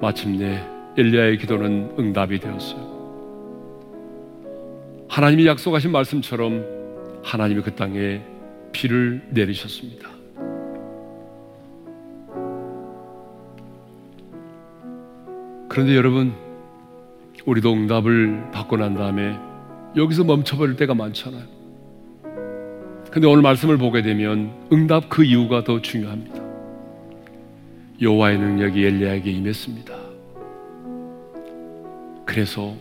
마침내 0.01 0.65
엘리야의 0.97 1.39
기도는 1.39 1.95
응답이 1.99 2.39
되었어요. 2.39 2.99
하나님이 5.09 5.47
약속하신 5.47 5.91
말씀처럼 5.91 6.65
하나님이 7.25 7.63
그 7.63 7.75
땅에 7.75 8.23
비를 8.71 9.23
내리셨습니다. 9.31 10.09
그런데 15.69 15.97
여러분, 15.97 16.48
우리도 17.49 17.73
응답을 17.73 18.51
받고 18.53 18.77
난 18.77 18.95
다음에 18.95 19.35
여기서 19.97 20.25
멈춰버릴 20.25 20.77
때가 20.77 20.95
많잖아요. 20.95 21.45
근데 23.11 23.27
오늘 23.27 23.41
말씀을 23.41 23.79
보게 23.79 24.03
되면 24.03 24.53
응답 24.71 25.09
그 25.09 25.25
이유가 25.25 25.65
더 25.65 25.81
중요합니다. 25.81 26.43
여호와의 28.03 28.39
능력이 28.39 28.85
엘리야에게 28.85 29.31
임했습니다. 29.31 29.97
그래서 32.27 32.75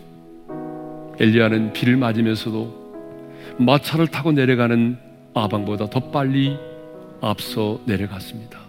엘리야는 1.18 1.72
비를 1.72 1.96
맞으면서도 1.96 3.56
마차를 3.60 4.08
타고 4.08 4.34
내려가는 4.34 4.98
아방보다 5.34 5.90
더 5.90 6.12
빨리 6.12 6.58
앞서 7.22 7.80
내려갔습니다. 7.86 8.60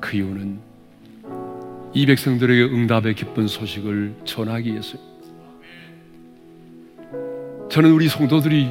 그 0.00 0.16
이유는 0.16 0.67
이 1.94 2.06
백성들에게 2.06 2.74
응답의 2.74 3.14
기쁜 3.14 3.46
소식을 3.48 4.16
전하기 4.24 4.70
위해서입니다. 4.70 5.08
저는 7.70 7.92
우리 7.92 8.08
성도들이 8.08 8.70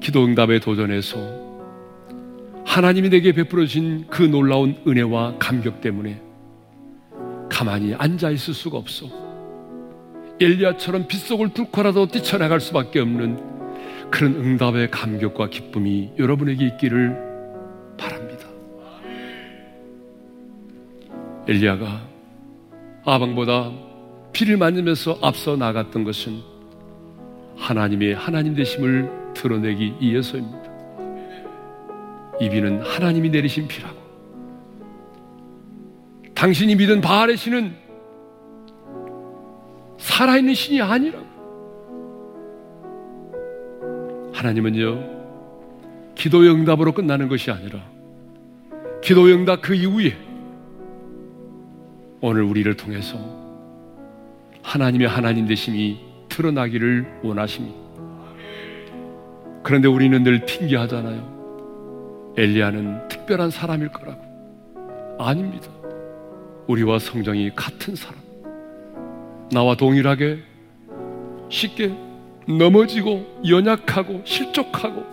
기도 0.00 0.24
응답에 0.24 0.60
도전해서 0.60 1.18
하나님이 2.64 3.10
내게 3.10 3.32
베풀어 3.32 3.64
주신 3.64 4.06
그 4.08 4.22
놀라운 4.22 4.76
은혜와 4.86 5.36
감격 5.38 5.80
때문에 5.80 6.20
가만히 7.48 7.94
앉아 7.94 8.30
있을 8.30 8.54
수가 8.54 8.78
없어. 8.78 9.06
엘리야처럼 10.40 11.08
빗속을 11.08 11.54
뚫고라도 11.54 12.08
뛰쳐나갈 12.08 12.60
수밖에 12.60 13.00
없는 13.00 14.10
그런 14.10 14.34
응답의 14.34 14.90
감격과 14.90 15.48
기쁨이 15.48 16.12
여러분에게 16.18 16.66
있기를 16.66 17.25
엘리야가 21.48 22.00
아방보다 23.04 23.70
비를 24.32 24.56
맞으면서 24.56 25.18
앞서 25.22 25.56
나갔던 25.56 26.04
것은 26.04 26.40
하나님의 27.56 28.14
하나님 28.14 28.54
되심을 28.54 29.32
드러내기 29.34 29.94
위해서입니다. 30.00 30.66
이 32.40 32.50
비는 32.50 32.82
하나님이 32.82 33.30
내리신 33.30 33.68
비라고. 33.68 33.96
당신이 36.34 36.74
믿은 36.74 37.00
바알의 37.00 37.36
신은 37.36 37.74
살아있는 39.98 40.52
신이 40.52 40.82
아니라고. 40.82 41.26
하나님은요, 44.34 45.16
기도의 46.14 46.50
응답으로 46.50 46.92
끝나는 46.92 47.28
것이 47.28 47.50
아니라, 47.50 47.80
기도의 49.02 49.34
응답 49.34 49.62
그 49.62 49.74
이후에, 49.74 50.25
오늘 52.28 52.42
우리를 52.42 52.76
통해서 52.76 53.16
하나님의 54.60 55.06
하나님 55.06 55.46
되심이 55.46 56.00
드러나기를 56.28 57.20
원하십니다. 57.22 57.78
그런데 59.62 59.86
우리는 59.86 60.24
늘 60.24 60.44
핑계하잖아요. 60.44 62.34
엘리야는 62.36 63.06
특별한 63.06 63.50
사람일 63.50 63.90
거라고. 63.90 65.16
아닙니다. 65.20 65.68
우리와 66.66 66.98
성정이 66.98 67.52
같은 67.54 67.94
사람. 67.94 68.20
나와 69.52 69.76
동일하게 69.76 70.40
쉽게 71.48 71.94
넘어지고 72.48 73.40
연약하고 73.48 74.22
실족하고 74.24 75.04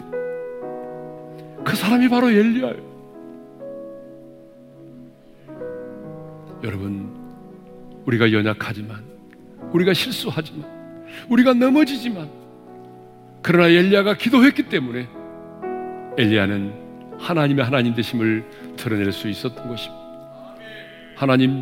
그 1.64 1.76
사람이 1.76 2.10
바로 2.10 2.32
엘리야예요. 2.32 2.93
여러분, 6.64 7.10
우리가 8.06 8.32
연약하지만 8.32 9.04
우리가 9.72 9.94
실수하지만 9.94 10.66
우리가 11.30 11.54
넘어지지만 11.54 12.30
그러나 13.42 13.68
엘리야가 13.68 14.16
기도했기 14.16 14.64
때문에 14.70 15.08
엘리야는 16.18 16.84
하나님의 17.20 17.66
하나님 17.66 17.94
되심을 17.94 18.46
드러낼 18.78 19.12
수 19.12 19.28
있었던 19.28 19.68
것입니다. 19.68 20.04
하나님, 21.16 21.62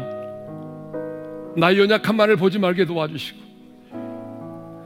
나의 1.58 1.80
연약함만을 1.80 2.38
보지 2.38 2.60
말게 2.60 2.86
도와주시고, 2.86 3.40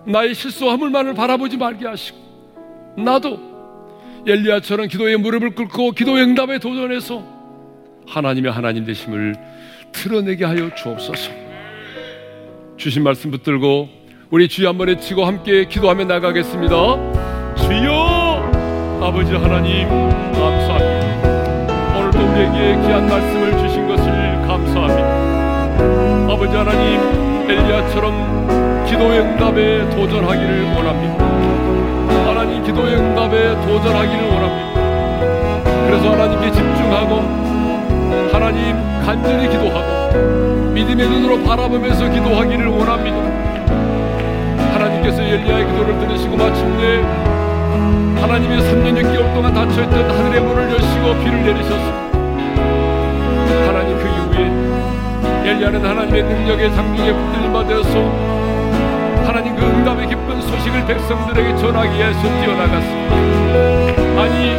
나의 0.07 0.33
실수함을만을 0.33 1.13
바라보지 1.13 1.57
말게 1.57 1.85
하시고, 1.87 2.17
나도 2.97 4.23
엘리야처럼 4.27 4.87
기도의 4.87 5.17
무릎을 5.17 5.51
꿇고 5.51 5.91
기도의 5.91 6.23
응답에 6.23 6.59
도전해서 6.59 7.23
하나님의 8.07 8.51
하나님 8.51 8.85
되심을 8.85 9.35
드러내게 9.95 10.45
하여 10.45 10.69
주옵소서. 10.75 11.31
주신 12.77 13.03
말씀 13.03 13.31
붙들고 13.31 13.87
우리 14.29 14.47
주여 14.47 14.69
한번 14.69 14.89
외치고 14.89 15.25
함께 15.25 15.65
기도하며 15.65 16.05
나가겠습니다. 16.05 16.75
주여 17.55 18.99
아버지 19.01 19.31
하나님 19.33 19.87
감사합니다. 20.33 21.97
오늘도 21.97 22.19
우리에게 22.19 22.81
귀한 22.81 23.07
말씀을 23.07 23.57
주신 23.59 23.87
것을 23.87 24.05
감사합니다. 24.45 26.33
아버지 26.33 26.55
하나님 26.55 27.49
엘리야처럼 27.49 28.85
기도의 28.87 29.19
응답에 29.21 29.89
도전하기를 29.95 30.63
원합니다. 30.75 31.25
하나님 32.29 32.63
기도의 32.63 32.95
응답에 32.95 33.53
도전하기를 33.65 34.23
원합니다. 34.29 35.85
그래서 35.87 36.11
하나님께 36.11 36.51
집중하고 36.51 37.44
하나님 38.31 38.75
간절히 39.05 39.49
기도하고 39.49 40.71
믿음의 40.71 41.07
눈으로 41.07 41.43
바라보면서 41.43 42.09
기도하기를 42.09 42.67
원합니다. 42.67 43.17
하나님께서 44.73 45.21
엘리야의 45.21 45.67
기도를 45.67 45.99
들으시고 45.99 46.35
마침내 46.35 47.01
하나님이 48.21 48.57
3년 48.57 49.01
6개월 49.01 49.33
동안 49.33 49.53
닫혀있던 49.53 50.11
하늘의 50.11 50.41
문을 50.41 50.71
여시고 50.71 51.23
비를 51.23 51.43
내리셨습니다. 51.43 52.05
하나님 53.67 53.97
그 53.97 54.07
이후에 54.07 55.51
엘리야는 55.51 55.85
하나님의 55.85 56.23
능력의 56.23 56.73
장중에 56.73 57.13
붙들림 57.13 57.53
받아서 57.53 57.99
하나님 59.25 59.55
그 59.55 59.65
응답의 59.65 60.07
기쁜 60.07 60.41
소식을 60.41 60.85
백성들에게 60.85 61.55
전하기 61.57 61.97
위해서 61.97 62.21
뛰어나갔습니다. 62.21 63.15
아니 64.21 64.55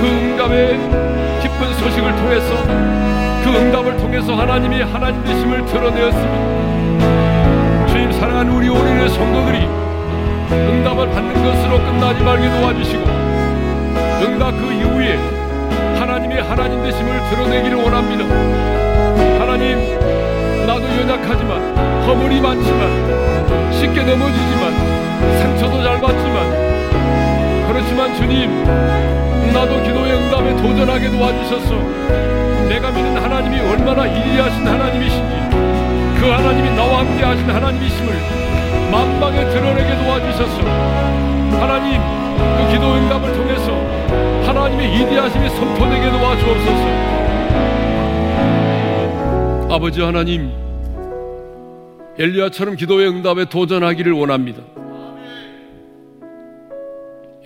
그 0.00 0.06
응답의 0.06 1.05
기쁜 1.56 1.72
소식을 1.72 2.14
통해서 2.16 2.54
그 3.42 3.48
응답을 3.48 3.96
통해서 3.96 4.34
하나님이 4.34 4.82
하나님 4.82 5.24
되심을 5.24 5.64
드러내었습니다. 5.64 7.86
주님 7.86 8.12
사랑하는 8.12 8.52
우리 8.52 8.68
오륜의 8.68 9.08
성도들이 9.08 9.66
응답을 10.50 11.10
받는 11.12 11.32
것으로 11.32 11.78
끝나지 11.78 12.22
말게 12.22 12.50
도와주시고 12.60 13.04
응답 14.22 14.50
그 14.58 14.70
이후에 14.70 15.16
하나님의 15.98 16.42
하나님 16.42 16.82
되심을 16.82 17.22
드러내기를 17.30 17.78
원합니다. 17.78 18.26
하나님 19.40 19.96
나도 20.66 20.82
연약하지만 20.82 21.74
허물이 22.04 22.38
많지만 22.38 23.72
쉽게 23.72 24.02
넘어지지만 24.02 24.74
상처도 25.40 25.82
잘 25.82 25.98
받지만 26.02 26.85
그렇지만 27.76 28.14
주님 28.16 28.64
나도 29.52 29.82
기도의 29.82 30.14
응답에 30.14 30.56
도전하게 30.56 31.10
도와주셨소. 31.10 31.74
내가 32.70 32.90
믿는 32.90 33.18
하나님이 33.18 33.60
얼마나 33.60 34.06
이리하신 34.06 34.66
하나님이신지 34.66 35.36
그 36.18 36.26
하나님이 36.26 36.74
나와 36.74 37.00
함께 37.00 37.22
하신 37.22 37.44
하나님이심을 37.50 38.14
만방에 38.90 39.44
드러내게 39.50 39.94
도와주셨소. 39.94 40.62
하나님 41.60 42.00
그 42.56 42.72
기도 42.72 42.94
응답을 42.94 43.34
통해서 43.34 43.70
하나님의 44.46 44.94
이디하심이 44.94 45.46
선포되게 45.50 46.10
도와주옵소서. 46.12 46.84
아버지 49.74 50.00
하나님 50.00 50.50
엘리야처럼 52.18 52.76
기도의 52.76 53.08
응답에 53.08 53.44
도전하기를 53.44 54.12
원합니다. 54.12 54.62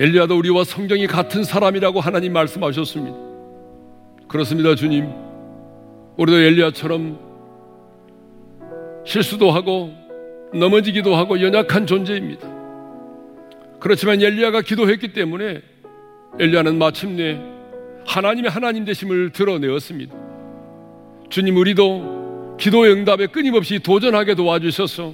엘리야도 0.01 0.35
우리와 0.39 0.65
성경이 0.65 1.07
같은 1.07 1.45
사람이라고 1.45 2.01
하나님 2.01 2.33
말씀하셨습니다. 2.33 3.19
그렇습니다, 4.29 4.75
주님. 4.75 5.07
우리도 6.17 6.39
엘리야처럼 6.39 7.19
실수도 9.05 9.51
하고 9.51 9.93
넘어지기도 10.55 11.15
하고 11.15 11.39
연약한 11.43 11.87
존재입니다. 11.87 12.49
그렇지만 13.79 14.23
엘리야가 14.23 14.63
기도했기 14.63 15.13
때문에 15.13 15.61
엘리야는 16.39 16.79
마침내 16.79 17.39
하나님의 18.07 18.51
하나님 18.51 18.87
되심을 18.87 19.33
드러내었습니다. 19.33 20.17
주님 21.29 21.59
우리도 21.59 22.57
기도의 22.59 22.93
응답에 22.93 23.27
끊임없이 23.27 23.79
도전하게 23.79 24.35
도와주셔서 24.35 25.13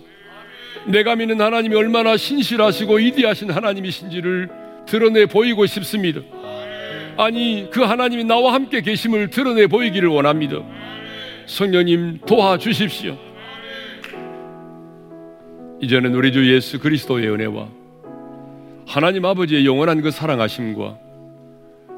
내가 0.87 1.17
믿는 1.17 1.41
하나님이 1.41 1.75
얼마나 1.75 2.17
신실하시고 2.17 3.01
이디하신 3.01 3.51
하나님이신지를 3.51 4.66
드러내 4.87 5.27
보이고 5.27 5.67
싶습니다. 5.67 6.21
아니 7.17 7.69
그 7.71 7.83
하나님이 7.83 8.25
나와 8.25 8.55
함께 8.55 8.81
계심을 8.81 9.31
드러내 9.31 9.67
보이기를 9.67 10.09
원합니다. 10.09 10.59
성령님 11.47 12.21
도와주십시오. 12.27 13.17
이제는 15.81 16.15
우리 16.15 16.33
주 16.33 16.53
예수 16.53 16.79
그리스도의 16.79 17.29
은혜와 17.29 17.69
하나님 18.87 19.25
아버지의 19.25 19.67
영원한 19.67 20.01
그 20.01 20.11
사랑하심과 20.11 20.99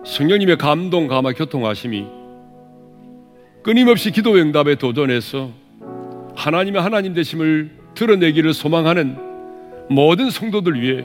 성령님의 0.05 0.57
감동 0.59 1.07
감화 1.07 1.33
교통하심이 1.33 2.07
끊임없이 3.63 4.11
기도 4.11 4.35
응답에 4.35 4.77
도전해서 4.77 5.51
하나님의 6.35 6.81
하나님 6.81 7.15
되심을 7.15 7.71
드러내기를 7.95 8.55
소망하는 8.55 9.17
모든 9.91 10.31
성도들 10.31 10.81
위해 10.81 11.05